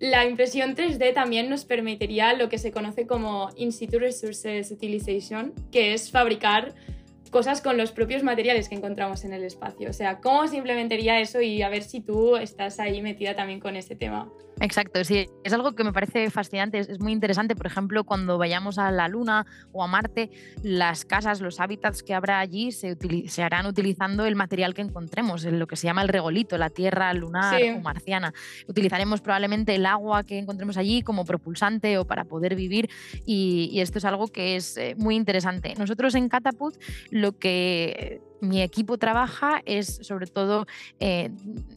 [0.00, 5.54] la impresión 3D también nos permitiría lo que se conoce como In situ resources utilization,
[5.72, 6.74] que es fabricar
[7.30, 9.90] cosas con los propios materiales que encontramos en el espacio.
[9.90, 11.40] O sea, ¿cómo se implementaría eso?
[11.40, 14.30] Y a ver si tú estás ahí metida también con ese tema.
[14.60, 17.54] Exacto, sí, es algo que me parece fascinante, es, muy interesante.
[17.54, 20.30] Por ejemplo, cuando vayamos a la Luna o a Marte,
[20.62, 22.96] las casas, los hábitats que habrá allí se,
[23.28, 27.12] se harán utilizando el material que encontremos, lo que se llama el regolito, la tierra
[27.14, 28.32] lunar o marciana.
[28.66, 32.90] Utilizaremos probablemente el agua que encontremos allí como propulsante o para poder vivir
[33.24, 35.74] y, y esto es algo que es eh, muy interesante.
[35.78, 36.76] Nosotros en Catapult
[37.10, 40.66] lo que mi equipo trabaja es sobre todo,
[41.00, 41.30] eh,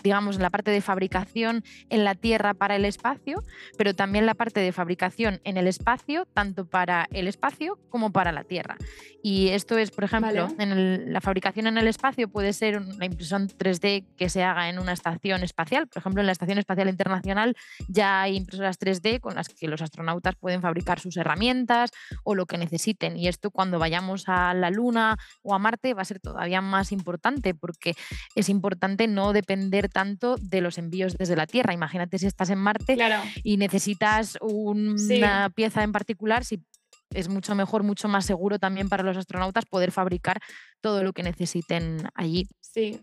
[0.03, 3.43] digamos, la parte de fabricación en la Tierra para el espacio,
[3.77, 8.31] pero también la parte de fabricación en el espacio, tanto para el espacio como para
[8.31, 8.77] la Tierra.
[9.23, 13.47] Y esto es, por ejemplo, en la fabricación en el espacio puede ser una impresión
[13.47, 15.87] 3D que se haga en una estación espacial.
[15.87, 17.55] Por ejemplo, en la Estación Espacial Internacional
[17.87, 21.91] ya hay impresoras 3D con las que los astronautas pueden fabricar sus herramientas
[22.23, 23.17] o lo que necesiten.
[23.17, 26.91] Y esto cuando vayamos a la Luna o a Marte va a ser todavía más
[26.91, 27.95] importante porque
[28.35, 31.73] es importante no depender tanto de los envíos desde la Tierra.
[31.73, 32.97] Imagínate si estás en Marte
[33.43, 36.65] y necesitas una pieza en particular, si
[37.13, 40.39] es mucho mejor, mucho más seguro también para los astronautas poder fabricar
[40.81, 42.47] todo lo que necesiten allí.
[42.59, 42.99] Sí,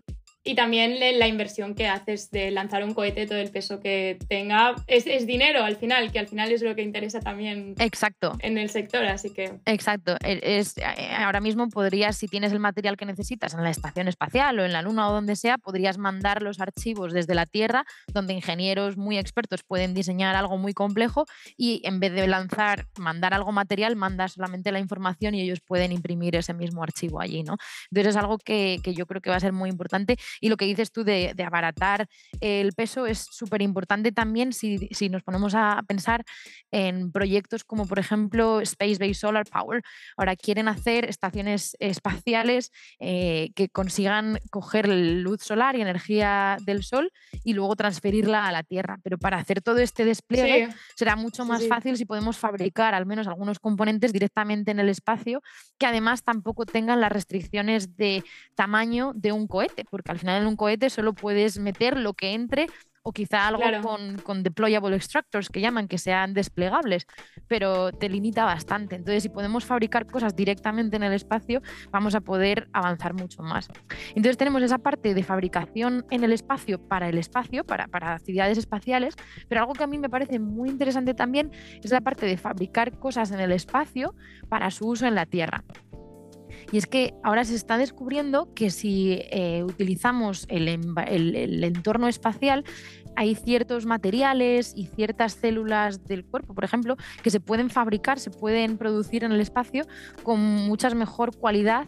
[0.48, 4.76] y también la inversión que haces de lanzar un cohete, todo el peso que tenga,
[4.87, 8.32] es, es, dinero al final, que al final es lo que interesa también Exacto.
[8.40, 9.61] en el sector, así que...
[9.66, 10.84] Exacto, e, es, eh,
[11.18, 14.72] ahora mismo podrías, si tienes el material que necesitas en la estación espacial o en
[14.72, 19.18] la Luna o donde sea, podrías mandar los archivos desde la Tierra, donde ingenieros muy
[19.18, 21.26] expertos pueden diseñar algo muy complejo
[21.58, 25.92] y en vez de lanzar, mandar algo material, mandas solamente la información y ellos pueden
[25.92, 27.58] imprimir ese mismo archivo allí, ¿no?
[27.90, 30.57] Entonces es algo que, que yo creo que va a ser muy importante y lo
[30.57, 32.09] que dices tú de, abaratar
[32.40, 36.24] el peso es súper importante también si, nos ponemos a pensar
[36.70, 39.83] en proyectos como por ejemplo Space Based Solar Power.
[40.16, 47.11] Ahora quieren hacer estaciones espaciales eh, que consigan coger luz solar y energía del sol
[47.44, 48.98] y luego transferirla a la Tierra.
[49.03, 53.27] Pero para hacer todo este despliegue será mucho más fácil si podemos fabricar al menos
[53.27, 55.42] algunos componentes directamente en el espacio
[55.79, 58.24] que además tampoco tengan las restricciones de
[58.55, 62.35] tamaño de un cohete, porque al final en un cohete solo puedes meter lo que
[62.35, 62.67] entre
[63.09, 63.62] o quizá algo
[64.23, 67.07] con, deployable extractors que llaman, que sean desplegables,
[67.47, 68.97] pero te limita bastante.
[68.97, 73.69] Entonces, si podemos fabricar cosas directamente en el espacio, vamos a poder avanzar mucho más.
[74.11, 78.59] Entonces, tenemos esa parte de fabricación en el espacio para el espacio, para, para actividades
[78.59, 79.14] espaciales,
[79.49, 81.51] pero algo que a mí me parece muy interesante también
[81.83, 84.14] es la parte de fabricar cosas en el espacio
[84.51, 85.64] para su uso en la Tierra.
[86.72, 90.68] Y es que ahora se está descubriendo que si eh, utilizamos el,
[91.64, 92.64] entorno espacial,
[93.16, 98.30] hay ciertos materiales y ciertas células del cuerpo, por ejemplo, que se pueden fabricar, se
[98.30, 99.87] pueden producir en el espacio
[100.22, 101.87] con mucha mejor cualidad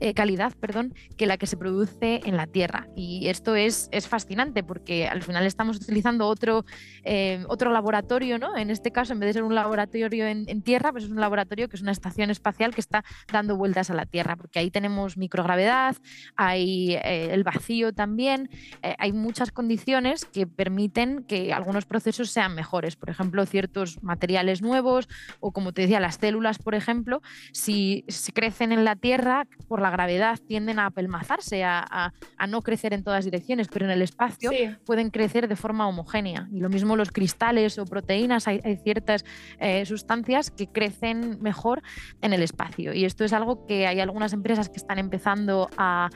[0.00, 2.88] eh, calidad perdón, que la que se produce en la Tierra.
[2.96, 6.64] Y esto es, es fascinante porque al final estamos utilizando otro,
[7.04, 8.56] eh, otro laboratorio, ¿no?
[8.56, 11.68] En este caso, en vez de ser un laboratorio en, Tierra, pues es un laboratorio
[11.68, 15.16] que es una estación espacial que está dando vueltas a la Tierra, porque ahí tenemos
[15.16, 15.96] microgravedad,
[16.36, 18.48] hay eh, el vacío también,
[18.98, 22.96] hay muchas condiciones que permiten que algunos procesos sean mejores.
[22.96, 25.08] Por ejemplo, ciertos materiales nuevos
[25.40, 29.80] o, como te decía, las células, por ejemplo, si se crecen en la Tierra por
[29.80, 32.12] la gravedad tienden a apelmazarse, a,
[32.48, 34.50] no crecer en todas direcciones, pero en el espacio
[34.84, 36.48] pueden crecer de forma homogénea.
[36.52, 39.24] Y lo mismo los cristales o proteínas, hay, ciertas
[39.58, 41.82] eh, sustancias que crecen mejor
[42.20, 42.92] en el espacio.
[42.92, 46.10] Y esto es algo que hay algunas empresas que están empezando a,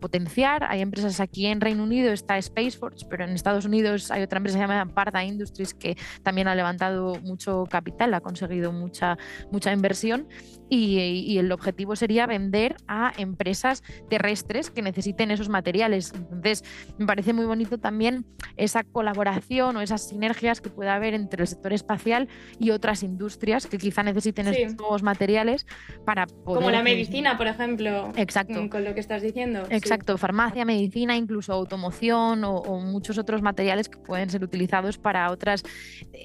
[0.00, 0.64] potenciar.
[0.64, 4.58] Hay empresas aquí en Reino Unido, está Spaceforce, pero en Estados Unidos hay otra empresa
[4.58, 9.18] que se llama Parda Industries que también ha levantado mucho capital, ha conseguido mucha,
[9.50, 10.28] mucha inversión
[10.74, 16.12] y el objetivo sería vender a empresas terrestres que necesiten esos materiales.
[16.14, 16.64] Entonces,
[16.98, 21.48] me parece muy bonito también esa colaboración o esas sinergias que pueda haber entre el
[21.48, 25.66] sector espacial y otras industrias que quizá necesiten esos nuevos materiales
[26.04, 26.62] para poder...
[26.62, 28.12] Como la medicina, por ejemplo.
[28.16, 28.68] Exacto.
[28.68, 29.64] Con lo que estás diciendo.
[29.70, 35.62] Exacto, farmacia, medicina, incluso automoción o, muchos otros materiales que pueden ser utilizados para otras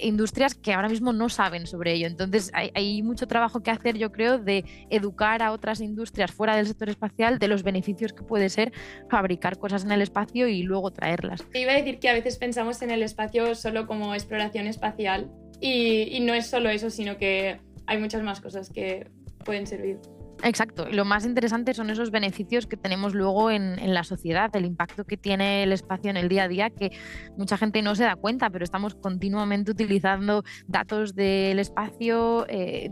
[0.02, 2.08] industrias que ahora mismo no saben sobre ello.
[2.08, 6.56] Entonces, hay, hay mucho trabajo que hacer, yo creo, de educar a otras industrias fuera
[6.56, 8.72] del sector espacial de los beneficios que puede ser
[9.10, 11.44] fabricar cosas en el espacio y luego traerlas.
[11.52, 15.30] Te iba a decir que a veces pensamos en el espacio solo como exploración espacial
[15.62, 19.10] y, no es solo eso, sino que hay muchas más cosas que
[19.44, 20.00] pueden servir.
[20.42, 25.04] Exacto, lo más interesante son esos beneficios que tenemos luego en, la sociedad, el impacto
[25.04, 26.92] que tiene el espacio en el día a día, que
[27.38, 32.46] mucha gente no se da cuenta, pero estamos continuamente utilizando datos del espacio.
[32.48, 32.90] Eh,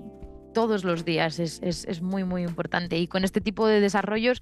[0.57, 2.97] todos los días es, es, muy, muy importante.
[2.97, 4.41] Y con este tipo de desarrollos,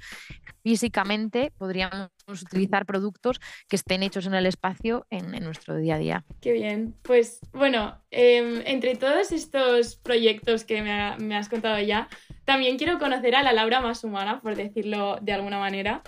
[0.63, 6.25] físicamente podríamos utilizar productos que estén hechos en el espacio en, nuestro día a día.
[6.39, 6.95] Qué bien.
[7.01, 12.07] Pues bueno, em, entre todos estos proyectos que me, has contado ya,
[12.45, 16.01] también quiero conocer a la Laura más humana, por decirlo de alguna manera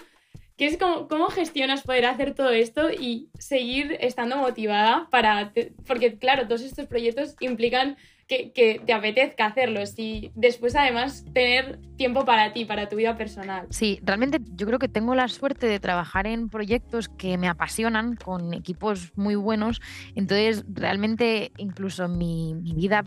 [0.55, 5.51] que es cómo, cómo, gestionas poder hacer todo esto y seguir estando motivada para...
[5.85, 12.25] porque claro, todos estos proyectos implican que, te apetezca hacerlos y después además tener tiempo
[12.25, 13.67] para ti, para tu vida personal.
[13.69, 18.15] Sí, realmente yo creo que tengo la suerte de trabajar en proyectos que me apasionan,
[18.15, 19.81] con equipos muy buenos,
[20.15, 23.03] entonces realmente incluso mi, mi vida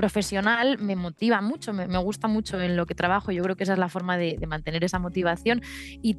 [0.00, 3.32] profesional me motiva mucho, me, gusta mucho en lo que trabajo.
[3.32, 5.60] Yo creo que esa es la forma de, mantener esa motivación
[6.02, 6.16] y,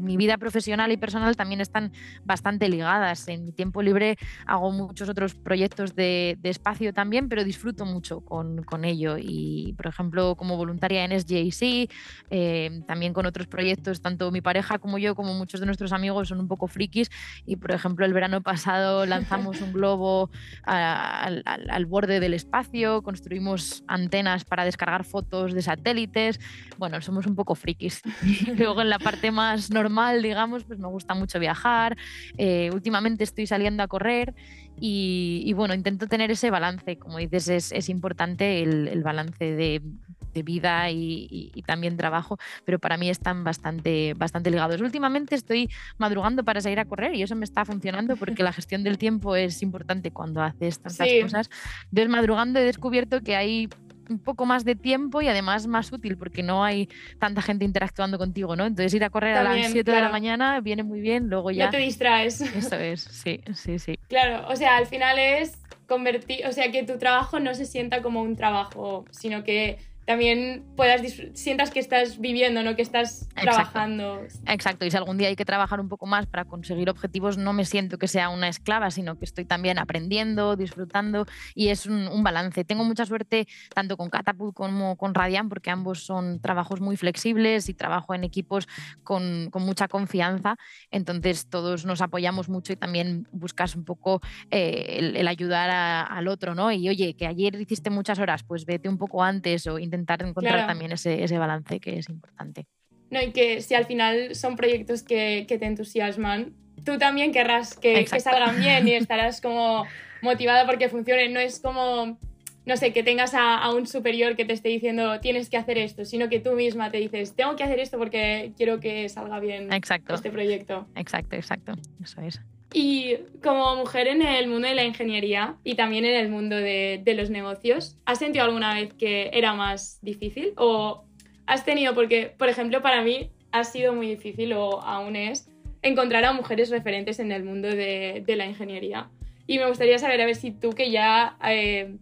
[0.00, 1.92] mi vida profesional y personal también están
[2.24, 3.28] bastante ligadas.
[3.28, 8.84] En mi tiempo libre hago muchos otros proyectos de, espacio también, pero disfruto mucho con,
[8.84, 9.16] ello.
[9.18, 11.90] Y, por ejemplo, como voluntaria en SJC,
[12.30, 16.28] eh, también con otros proyectos, tanto mi pareja como yo, como muchos de nuestros amigos,
[16.28, 17.10] son un poco frikis.
[17.44, 20.30] Y, por ejemplo, el verano pasado lanzamos un globo
[20.64, 26.38] al, al borde del espacio con construimos antenas para descargar fotos de satélites.
[26.78, 28.00] Bueno, somos un poco frikis.
[28.56, 31.96] luego en la parte más normal, digamos, pues me gusta mucho viajar.
[32.36, 34.34] Eh, últimamente estoy saliendo a correr
[34.80, 36.96] y, bueno, intento tener ese balance.
[36.96, 39.82] Como dices, es, importante el balance de,
[40.32, 44.80] de vida y, y, también trabajo, pero para mí están bastante, bastante ligados.
[44.80, 48.82] Últimamente estoy madrugando para salir a correr y eso me está funcionando porque la gestión
[48.82, 51.50] del tiempo es importante cuando haces tantas cosas.
[51.90, 53.68] Entonces, madrugando he descubierto que hay
[54.08, 56.88] un poco más de tiempo y además más útil porque no hay
[57.18, 58.66] tanta gente interactuando contigo, ¿no?
[58.66, 61.66] Entonces ir a correr a las 7 de la mañana viene muy bien, luego ya...
[61.66, 62.40] No te distraes.
[62.40, 63.98] Eso es, sí, sí, sí.
[64.08, 68.02] Claro, o sea, al final es convertir, o sea, que tu trabajo no se sienta
[68.02, 69.78] como un trabajo, sino que
[70.08, 71.02] también puedas
[71.34, 74.22] sientas que estás viviendo, no que estás trabajando.
[74.46, 77.52] Exacto, y si algún día hay que trabajar un poco más para conseguir objetivos, no
[77.52, 82.22] me siento que sea una esclava, sino que estoy también aprendiendo, disfrutando y es un,
[82.22, 82.64] balance.
[82.64, 87.68] Tengo mucha suerte tanto con Catapult como con Radian, porque ambos son trabajos muy flexibles
[87.68, 88.66] y trabajo en equipos
[89.04, 90.56] con, mucha confianza,
[90.90, 95.68] entonces todos nos apoyamos mucho y también buscas un poco eh, el, ayudar
[96.08, 96.72] al otro, ¿no?
[96.72, 100.26] Y oye, que ayer hiciste muchas horas, pues vete un poco antes o intenta intentar
[100.26, 102.66] encontrar también ese, ese, balance que es importante.
[103.10, 107.74] No, y que si al final son proyectos que, que te entusiasman, tú también querrás
[107.74, 109.86] que, que, salgan bien y estarás como
[110.22, 111.28] motivada porque funcione.
[111.28, 112.18] No es como,
[112.66, 115.78] no sé, que tengas a, a, un superior que te esté diciendo tienes que hacer
[115.78, 119.40] esto, sino que tú misma te dices tengo que hacer esto porque quiero que salga
[119.40, 120.14] bien exacto.
[120.14, 120.86] este proyecto.
[120.94, 121.72] Exacto, exacto.
[122.02, 122.40] Eso es.
[122.72, 127.02] Y como mujer en el mundo de la ingeniería y también en el mundo de,
[127.16, 130.52] los negocios, ¿has sentido alguna vez que era más difícil?
[130.56, 131.04] ¿O
[131.46, 135.50] has tenido, porque, por ejemplo, para mí ha sido muy difícil o aún es
[135.80, 139.08] encontrar a mujeres referentes en el mundo de, la ingeniería?
[139.46, 141.96] Y me gustaría saber, a ver si tú que ya eh,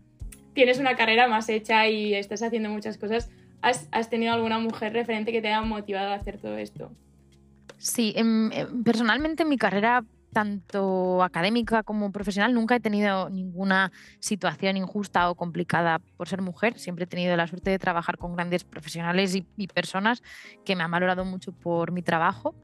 [0.53, 3.31] tienes una carrera más hecha y estás haciendo muchas cosas,
[3.63, 6.91] ¿has, has tenido alguna mujer referente que te haya motivado a hacer todo esto?
[7.79, 14.77] Sí, em, em, personalmente mi carrera tanto académica como profesional, nunca he tenido ninguna situación
[14.77, 16.79] injusta o complicada por ser mujer.
[16.79, 20.23] Siempre he tenido la suerte de trabajar con grandes profesionales y, personas
[20.65, 22.55] que me han valorado mucho por mi trabajo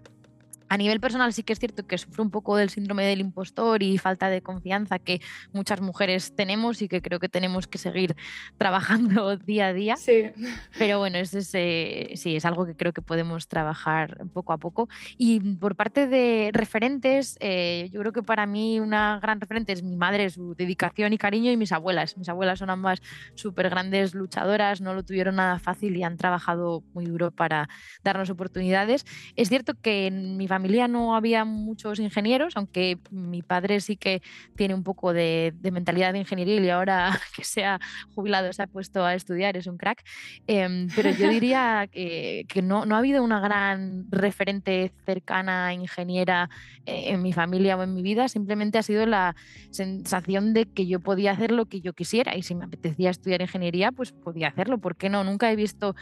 [0.73, 3.83] a nivel personal sí que es cierto que sufro un poco del síndrome del impostor
[3.83, 5.21] y falta de confianza que
[5.53, 8.17] muchas mujeres tenemos y que creo que tenemos que seguir
[8.57, 9.97] trabajando día a día.
[9.99, 10.31] Sí.
[10.79, 14.89] Pero bueno, es, sí, es algo que creo que podemos trabajar poco a poco.
[15.19, 19.83] Y por parte de referentes, eh, yo creo que para mí una gran referente es
[19.83, 22.17] mi madre, su dedicación y cariño y mis abuelas.
[22.17, 23.03] Mis abuelas son ambas
[23.35, 27.69] súper grandes luchadoras, no lo tuvieron nada fácil y han trabajado muy duro para
[28.03, 29.05] darnos oportunidades.
[29.37, 33.97] Es cierto que en mi familia familia no había muchos ingenieros, aunque mi padre sí
[33.97, 34.23] que
[34.55, 37.81] tiene un poco de, mentalidad de ingeniería y ahora que se ha
[38.15, 40.05] jubilado se ha puesto a estudiar, es un crack.
[40.47, 46.49] Em, pero yo diría que, no, no, ha habido una gran referente cercana ingeniera
[46.87, 49.35] eh, en mi familia o en mi vida, simplemente ha sido la
[49.71, 53.43] sensación de que yo podía hacer lo que yo quisiera y si me apetecía estudiar
[53.43, 54.79] ingeniería, pues podía hacerlo.
[54.79, 55.25] ¿Por qué no?
[55.25, 55.97] Nunca he visto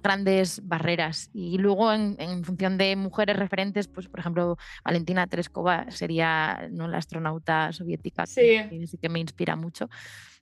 [0.00, 1.30] grandes barreras.
[1.34, 6.86] Y luego, en, función de mujeres referentes, pues por ejemplo, Valentina Tereskova sería ¿no?
[6.86, 8.42] la astronauta soviética, sí.
[8.42, 9.88] que, sí que me inspira mucho.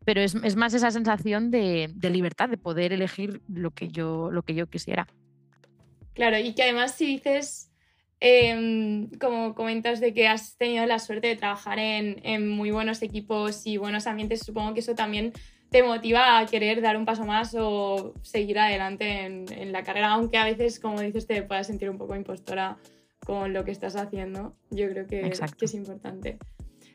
[0.04, 4.32] Pero es, es más esa sensación de, de, libertad, de poder elegir lo que, yo,
[4.32, 5.06] lo que yo quisiera.
[6.14, 7.70] Claro, y que además si dices,
[8.18, 13.02] em, como comentas de que has tenido la suerte de trabajar en, en, muy buenos
[13.02, 15.32] equipos y buenos ambientes, supongo que eso también
[15.74, 20.38] te motiva a querer dar un paso más o seguir adelante en, la carrera, aunque
[20.38, 22.76] a veces, como dices, te puedas sentir un poco impostora
[23.24, 24.56] con lo que estás haciendo.
[24.70, 25.26] Yo creo que,
[25.60, 26.38] es importante.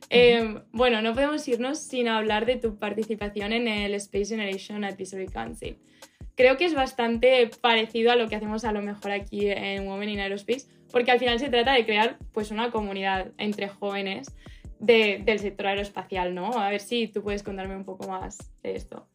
[0.09, 5.27] Em, bueno, no podemos irnos sin hablar de tu participación en el Space Generation Advisory
[5.27, 5.77] Council.
[6.35, 10.09] Creo que es bastante parecido a lo que hacemos a lo mejor aquí en Women
[10.09, 14.33] in Aerospace, porque al final se trata de crear pues, una comunidad entre jóvenes
[14.79, 16.57] del sector aeroespacial, ¿no?
[16.57, 19.07] A ver si tú puedes contarme un poco más de esto.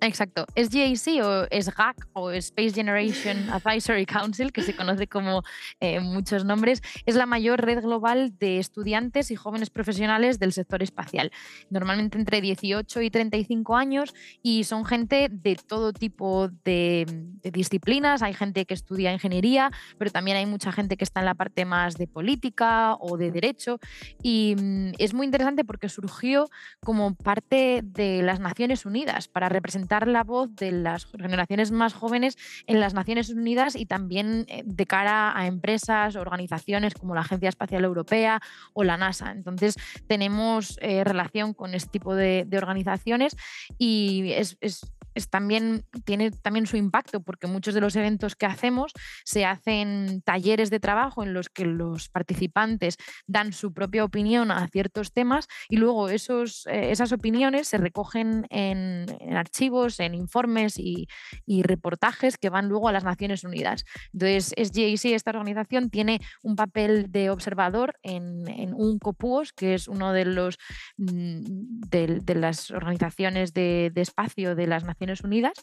[0.00, 0.46] Exacto.
[0.56, 5.42] SGAC o SGAC o Space Generation Advisory Council, que se conoce como
[5.80, 10.82] eh, muchos nombres, es la mayor red global de estudiantes y jóvenes profesionales del sector
[10.82, 11.30] espacial.
[11.68, 17.06] Normalmente entre 18 y 35 años y son gente de todo tipo de,
[17.42, 18.22] disciplinas.
[18.22, 21.64] Hay gente que estudia ingeniería, pero también hay mucha gente que está en la parte
[21.64, 23.78] más de política o de derecho.
[24.22, 26.48] Y mm, es muy interesante porque surgió
[26.80, 32.38] como parte de las Naciones Unidas para representar la voz de las generaciones más jóvenes
[32.66, 37.48] en las Naciones Unidas y también eh, de cara a empresas, organizaciones como la Agencia
[37.48, 38.40] Espacial Europea
[38.72, 39.32] o la NASA.
[39.32, 39.74] Entonces
[40.06, 43.36] tenemos eh, relación con este tipo de, organizaciones
[43.78, 44.56] y es
[45.30, 48.92] también, tiene también su impacto porque muchos de los eventos que hacemos
[49.24, 52.96] se hacen talleres de trabajo en los que los participantes
[53.26, 58.46] dan su propia opinión a ciertos temas y luego esos, eh, esas opiniones se recogen
[58.50, 59.06] en,
[59.36, 61.08] archivos, en informes y,
[61.62, 63.84] reportajes que van luego a las Naciones Unidas.
[64.12, 70.12] Entonces, SGAC, esta organización, tiene un papel de observador en, un COPUOS, que es uno
[70.12, 70.58] de los
[70.96, 75.54] mm, de, las organizaciones de, de espacio de las Naciones Unidas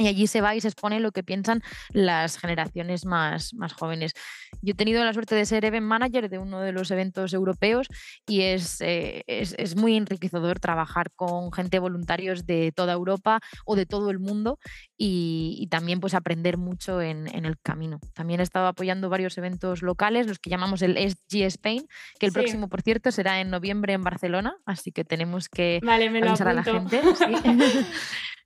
[0.00, 4.14] y allí se va y se expone lo que piensan las generaciones más, más jóvenes.
[4.62, 7.86] Yo he tenido la suerte de ser event manager de uno de los eventos europeos
[8.26, 13.84] y es, eh, es, muy enriquecedor trabajar con gente voluntarios de toda Europa o de
[13.84, 14.58] todo el mundo
[14.96, 18.00] y, también pues aprender mucho en, el camino.
[18.14, 21.86] También he estado apoyando varios eventos locales, los que llamamos el SG Spain,
[22.18, 26.08] que el próximo, por cierto, será en noviembre en Barcelona, así que tenemos que vale,
[26.08, 27.00] avisar a la gente.
[27.20, 27.34] Sí,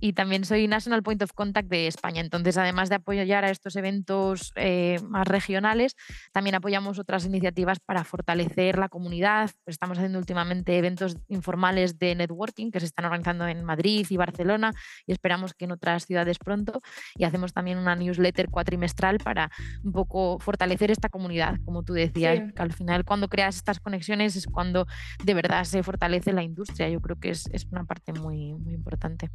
[0.00, 2.20] y también soy National Point of Contact de España.
[2.20, 5.96] Entonces, además de apoyar a estos eventos eh, más regionales,
[6.32, 9.50] también apoyamos otras iniciativas para fortalecer la comunidad.
[9.66, 14.72] Estamos haciendo últimamente eventos informales de networking que se están organizando en Madrid y Barcelona
[15.06, 16.80] y esperamos que en otras ciudades pronto.
[17.14, 19.50] Y hacemos también una newsletter cuatrimestral para
[19.82, 24.36] un poco fortalecer esta comunidad, como tú decías, que al final cuando creas estas conexiones
[24.36, 24.86] es cuando
[25.24, 26.88] de verdad se fortalece la industria.
[26.88, 29.30] Yo creo que es, es una parte muy, muy importante.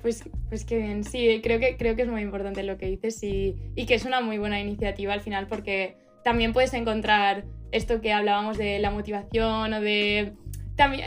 [0.00, 3.22] Pues, pues qué bien, sí, creo que, creo que es muy importante lo que dices
[3.22, 8.00] y, y que es una muy buena iniciativa al final porque también puedes encontrar esto
[8.00, 10.34] que hablábamos de la motivación o de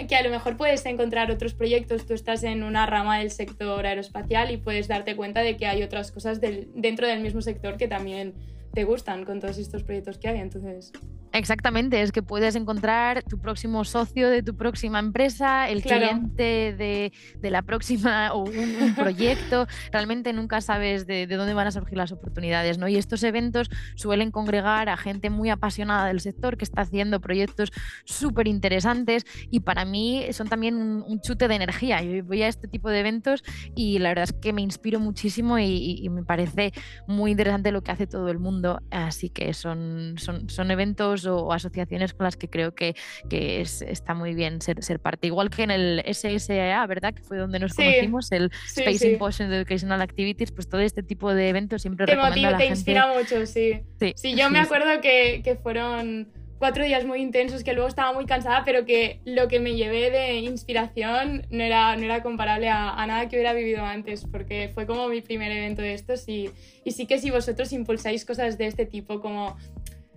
[0.07, 3.85] que a lo mejor puedes encontrar otros proyectos, tú estás en una rama del sector
[3.85, 7.87] aeroespacial y puedes darte cuenta de que hay otras cosas dentro del mismo sector que
[7.87, 8.33] también
[8.73, 10.91] te gustan con todos estos proyectos que hay, entonces
[11.35, 17.11] Exactamente, es que puedes encontrar tu próximo socio de tu próxima empresa, el cliente de,
[17.41, 19.67] la próxima o un, proyecto.
[19.91, 22.87] Realmente nunca sabes de, dónde van a surgir las oportunidades, ¿no?
[22.87, 27.73] Y estos eventos suelen congregar a gente muy apasionada del sector que está haciendo proyectos
[28.05, 32.01] súper interesantes y para mí son también un, chute de energía.
[32.01, 33.43] Yo voy a este tipo de eventos
[33.75, 36.71] y la verdad es que me inspiro muchísimo y, me parece
[37.07, 38.81] muy interesante lo que hace todo el mundo.
[38.89, 42.95] Así que son, son, son eventos o, asociaciones con las que creo que,
[43.29, 45.27] que es, está muy bien ser, ser, parte.
[45.27, 47.13] Igual que en el SSA, ¿verdad?
[47.13, 49.43] Que fue donde nos conocimos, el Space sí.
[49.43, 53.81] Educational Activities, pues todo este tipo de eventos siempre te motiva, te inspira mucho, sí.
[54.15, 58.25] Sí, yo me acuerdo que, que fueron cuatro días muy intensos que luego estaba muy
[58.25, 62.89] cansada, pero que lo que me llevé de inspiración no era, no era comparable a,
[62.91, 66.49] a, nada que hubiera vivido antes, porque fue como mi primer evento de estos y,
[66.83, 69.57] y sí que si vosotros impulsáis cosas de este tipo, como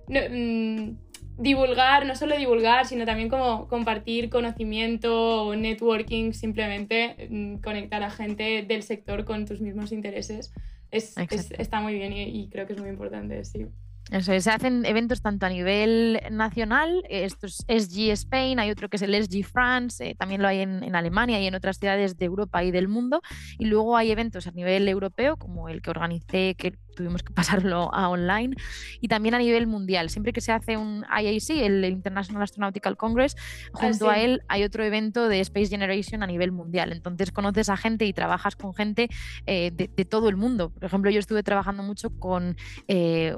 [0.09, 0.97] mm,
[1.39, 8.11] divulgar, no solo divulgar, sino también como compartir conocimiento o networking, simplemente mm, conectar a
[8.11, 10.53] gente del sector con tus mismos intereses.
[10.91, 13.67] Es, está muy bien y, y, creo que es muy importante, sí.
[14.11, 18.97] Eso se hacen eventos tanto a nivel nacional, esto es SG Spain, hay otro que
[18.97, 22.17] es el SG France, eh, también lo hay en, en, Alemania y en otras ciudades
[22.17, 23.21] de Europa y del mundo,
[23.59, 27.95] y luego hay eventos a nivel europeo, como el que organicé, que tuvimos que pasarlo
[27.95, 28.55] a online,
[29.01, 30.11] y también a nivel mundial.
[30.11, 33.37] Siempre que se hace un IAC, el International Astronautical Congress,
[33.75, 36.93] ah, junto a él hay otro evento de Space Generation a nivel mundial.
[36.93, 39.09] Entonces conoces a gente y trabajas con gente
[39.47, 40.71] eh, de, todo el mundo.
[40.71, 42.57] Por ejemplo, yo estuve trabajando mucho con
[42.89, 43.35] eh,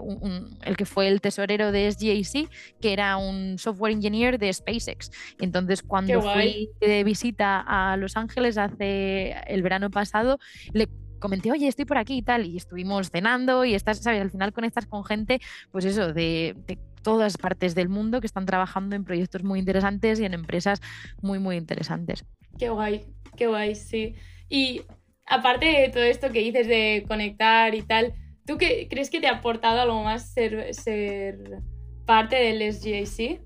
[0.62, 2.48] el que fue el tesorero de SGAC,
[2.80, 5.10] que era un software engineer de SpaceX.
[5.38, 10.38] Entonces, cuando fui de visita a Los Ángeles hace el verano pasado,
[10.72, 10.88] le
[11.20, 14.20] comenté, oye, estoy por aquí y tal, y estuvimos cenando y estás, ¿sabes?
[14.20, 15.40] Al final conectas con gente,
[15.70, 16.56] pues eso, de,
[17.02, 20.80] todas partes del mundo que están trabajando en proyectos muy interesantes y en empresas
[21.22, 22.24] muy, muy interesantes.
[22.58, 23.04] Qué guay,
[23.36, 24.14] qué guay, sí.
[24.48, 24.82] Y
[25.26, 28.12] aparte de todo esto que dices de conectar y tal,
[28.44, 31.62] ¿tú qué, crees que te ha aportado algo más ser, ser
[32.04, 33.40] parte del SGAC?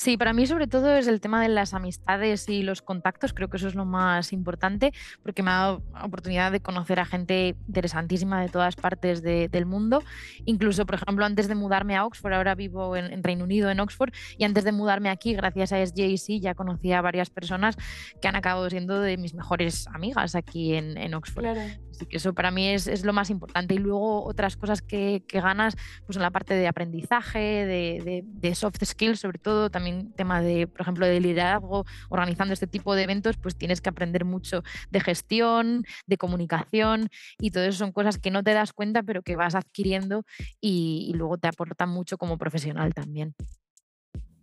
[0.00, 3.50] Sí, para mí sobre todo es el tema de las amistades y los contactos, creo
[3.50, 7.54] que eso es lo más importante, porque me ha dado oportunidad de conocer a gente
[7.66, 10.02] interesantísima de todas partes del mundo.
[10.46, 14.10] Incluso, por ejemplo, antes de mudarme a Oxford, ahora vivo en, Reino Unido, en Oxford,
[14.38, 17.76] y antes de mudarme aquí, gracias a SJC, ya conocí a varias personas
[18.22, 21.44] que han acabado siendo de mis mejores amigas aquí en, Oxford.
[21.44, 23.74] Así que eso para mí es, lo más importante.
[23.74, 25.76] Y luego otras cosas que, ganas,
[26.06, 30.66] pues en la parte de aprendizaje, de, de soft skills sobre todo, también tema de,
[30.66, 35.00] por ejemplo, de liderazgo, organizando este tipo de eventos, pues tienes que aprender mucho de
[35.00, 39.36] gestión, de comunicación y todo eso son cosas que no te das cuenta, pero que
[39.36, 40.24] vas adquiriendo
[40.60, 43.34] y, luego te aportan mucho como profesional también.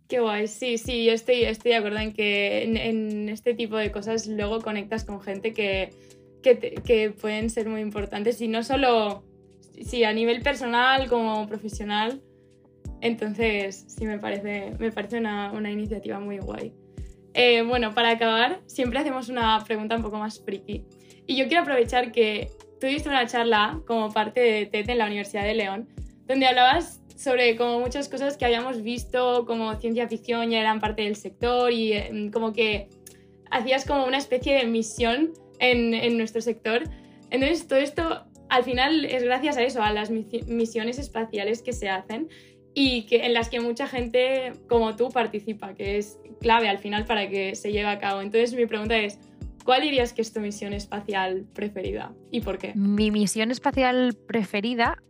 [0.08, 3.92] Qué guay, sí, sí, yo estoy, estoy de acuerdo en que en, este tipo de
[3.92, 5.90] cosas luego conectas con gente que,
[6.42, 9.24] que, pueden ser muy importantes y no solo,
[9.84, 12.22] sí, a nivel personal como profesional,
[13.00, 16.72] entonces, sí, me parece, me parece una, una iniciativa muy guay.
[17.34, 20.84] Eh, bueno, para acabar, siempre hacemos una pregunta un poco más friki.
[21.26, 25.44] Y yo quiero aprovechar que tuviste una charla como parte de TED en la Universidad
[25.44, 25.88] de León,
[26.26, 31.02] donde hablabas sobre como muchas cosas que habíamos visto como ciencia ficción ya eran parte
[31.02, 32.88] del sector y eh, como que
[33.50, 36.84] hacías como una especie de misión en, en nuestro sector.
[37.30, 41.88] Entonces, todo esto al final es gracias a eso, a las misiones espaciales que se
[41.88, 42.28] hacen
[42.80, 47.06] y que, en las que mucha gente como tú participa, que es clave al final
[47.06, 48.20] para que se lleve a cabo.
[48.20, 49.18] Entonces mi pregunta es,
[49.64, 52.74] ¿cuál dirías que es tu misión espacial preferida y por qué?
[52.76, 55.02] Mi misión espacial preferida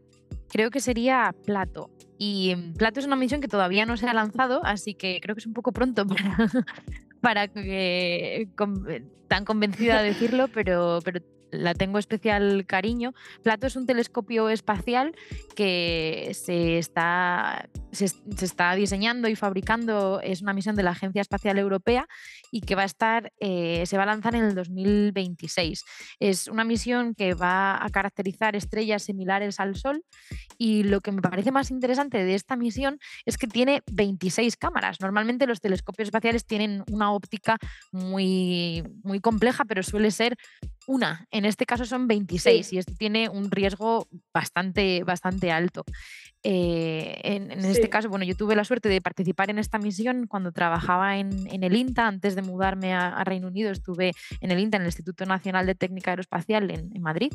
[0.48, 1.90] creo que sería Plato.
[2.16, 5.40] Y Plato es una misión que todavía no se ha lanzado, así que creo que
[5.40, 6.50] es un poco pronto para,
[7.20, 8.48] para que
[9.28, 11.20] tan convencida de decirlo, pero, pero
[11.50, 13.14] la tengo especial cariño.
[13.42, 15.14] Plato es un telescopio espacial
[15.54, 18.06] que se está, se,
[18.40, 22.06] está diseñando y fabricando, es una misión de la Agencia Espacial Europea
[22.50, 25.84] y que va a estar, eh, se va a lanzar en el 2026.
[26.20, 30.04] Es una misión que va a caracterizar estrellas similares al Sol
[30.56, 35.00] y lo que me parece más interesante de esta misión es que tiene 26 cámaras.
[35.00, 37.58] Normalmente los telescopios espaciales tienen una óptica
[37.92, 40.36] muy, muy compleja, pero suele ser
[40.88, 41.26] una.
[41.30, 45.84] En este caso son 26 y esto tiene un riesgo bastante, bastante alto.
[46.42, 50.50] Eh, en, este caso, bueno, yo tuve la suerte de participar en esta misión cuando
[50.50, 54.84] trabajaba en, el INTA, antes de mudarme a, Reino Unido, estuve en el INTA, en
[54.84, 57.32] el Instituto Nacional de Técnica Aeroespacial en, Madrid.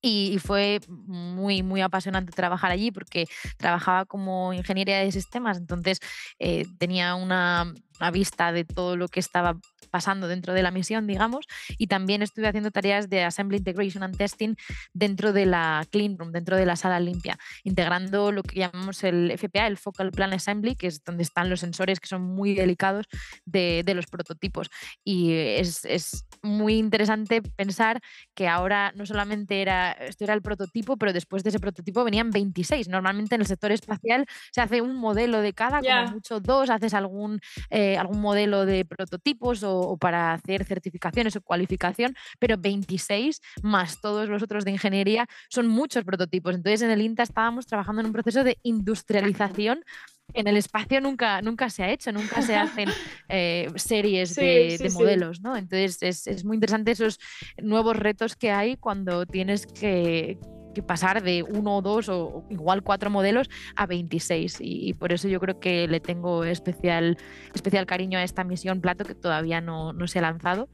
[0.00, 3.26] Y, fue muy, muy apasionante trabajar allí porque
[3.58, 5.98] trabajaba como ingeniería de sistemas, entonces
[6.38, 9.58] eh, tenía una, una, vista de todo lo que estaba
[9.90, 11.46] pasando dentro de la misión, digamos,
[11.78, 14.54] y también estuve haciendo tareas de Assembly Integration and Testing
[14.92, 19.32] dentro de la Clean Room, dentro de la sala limpia, integrando lo que llamamos el
[19.36, 23.06] FPA, el Focal Plan Assembly, que es donde están los sensores que son muy delicados
[23.44, 24.70] de, de los prototipos.
[25.04, 28.00] Y es, es, muy interesante pensar
[28.34, 32.30] que ahora no solamente era, esto era el prototipo, pero después de ese prototipo venían
[32.30, 32.88] 26.
[32.88, 36.94] Normalmente en el sector espacial se hace un modelo de cada, como mucho dos, haces
[36.94, 43.40] algún, eh, algún modelo de prototipos o o, para hacer certificaciones o cualificación, pero 26
[43.62, 46.54] más todos los otros de ingeniería son muchos prototipos.
[46.54, 49.84] Entonces en el INTA estábamos trabajando en un proceso de industrialización
[50.32, 52.88] en el espacio nunca, nunca se ha hecho, nunca se hacen
[53.28, 55.56] eh, series de, modelos, ¿no?
[55.56, 57.18] Entonces es, es, muy interesante esos
[57.60, 60.38] nuevos retos que hay cuando tienes que,
[60.72, 65.28] que pasar de uno o dos o igual cuatro modelos a 26 y, por eso
[65.28, 67.18] yo creo que le tengo especial,
[67.54, 70.68] especial cariño a esta misión Plato que todavía no, no se ha lanzado.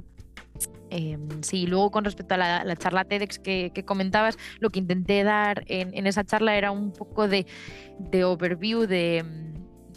[0.90, 5.64] Eh, sí, luego con respecto a la, charla TEDx que, comentabas, lo que intenté dar
[5.66, 7.46] en, esa charla era un poco de,
[7.98, 9.24] de overview, de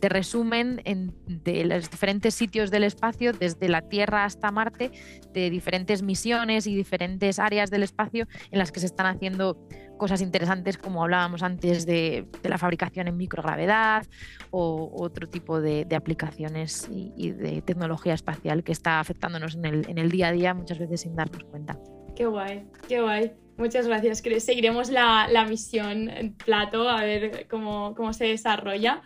[0.02, 0.82] de resumen
[1.28, 4.92] de los diferentes sitios del espacio, desde la Tierra hasta Marte,
[5.34, 9.58] de diferentes misiones y diferentes áreas del espacio en las que se están haciendo
[9.98, 14.06] cosas interesantes, como hablábamos antes de, la fabricación en microgravedad
[14.50, 19.98] o otro tipo de, aplicaciones y, de tecnología espacial que está afectándonos en el, en
[19.98, 21.78] el día a día muchas veces sin darnos cuenta.
[22.16, 23.32] Qué guay, qué guay.
[23.58, 24.24] Muchas gracias.
[24.40, 29.02] Seguiremos la, la misión en plato a ver cómo, cómo se desarrolla.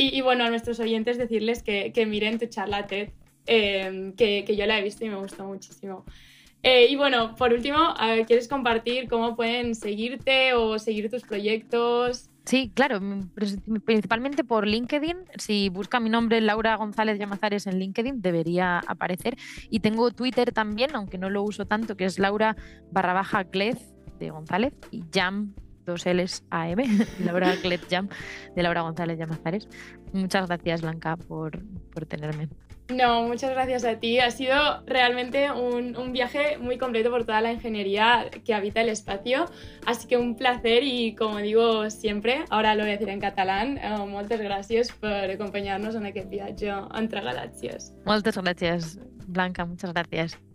[0.00, 3.10] Y, bueno, a nuestros oyentes decirles que, miren tu charla TED,
[3.46, 6.04] em, que, que, yo la he visto y me gustó muchísimo.
[6.62, 7.94] Eh, y bueno, por último,
[8.28, 12.30] ¿quieres compartir cómo pueden seguirte o seguir tus proyectos?
[12.44, 13.00] Sí, claro,
[13.84, 15.16] principalmente por LinkedIn.
[15.36, 19.36] Si busca mi nombre, Laura González Llamazares en LinkedIn, debería aparecer.
[19.68, 22.56] Y tengo Twitter también, aunque no lo uso tanto, que es Laura
[22.92, 23.78] barra baja Clez
[24.20, 25.54] de González y Jam
[25.88, 26.78] dos L's AM,
[27.24, 28.08] Laura Clet Jam,
[28.54, 29.68] de Laura González Llamazares.
[30.12, 31.60] Muchas gracias, Blanca, por,
[31.92, 32.48] por tenerme.
[32.88, 34.18] No, muchas gracias a ti.
[34.18, 38.88] Ha sido realmente un, un, viaje muy completo por toda la ingeniería que habita el
[38.88, 39.44] espacio.
[39.84, 43.76] Así que un placer y como digo siempre, ahora lo voy a decir en catalán,
[43.76, 47.92] eh, muchas gracias por acompañarnos en aquest viatge entre galàxies.
[48.06, 50.47] Moltes gràcies, Blanca, muchas gracias.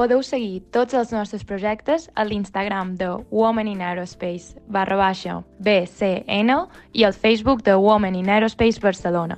[0.00, 6.54] Podeu seguir tots els nostres projectes a l'Instagram de Women in Aerospace barra baixa BCN
[6.96, 9.36] i al Facebook de Women in Aerospace Barcelona.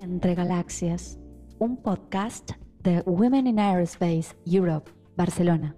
[0.00, 1.18] Entre Galàxies,
[1.60, 2.56] un podcast
[2.88, 5.74] de Women in Aerospace Europe, Barcelona.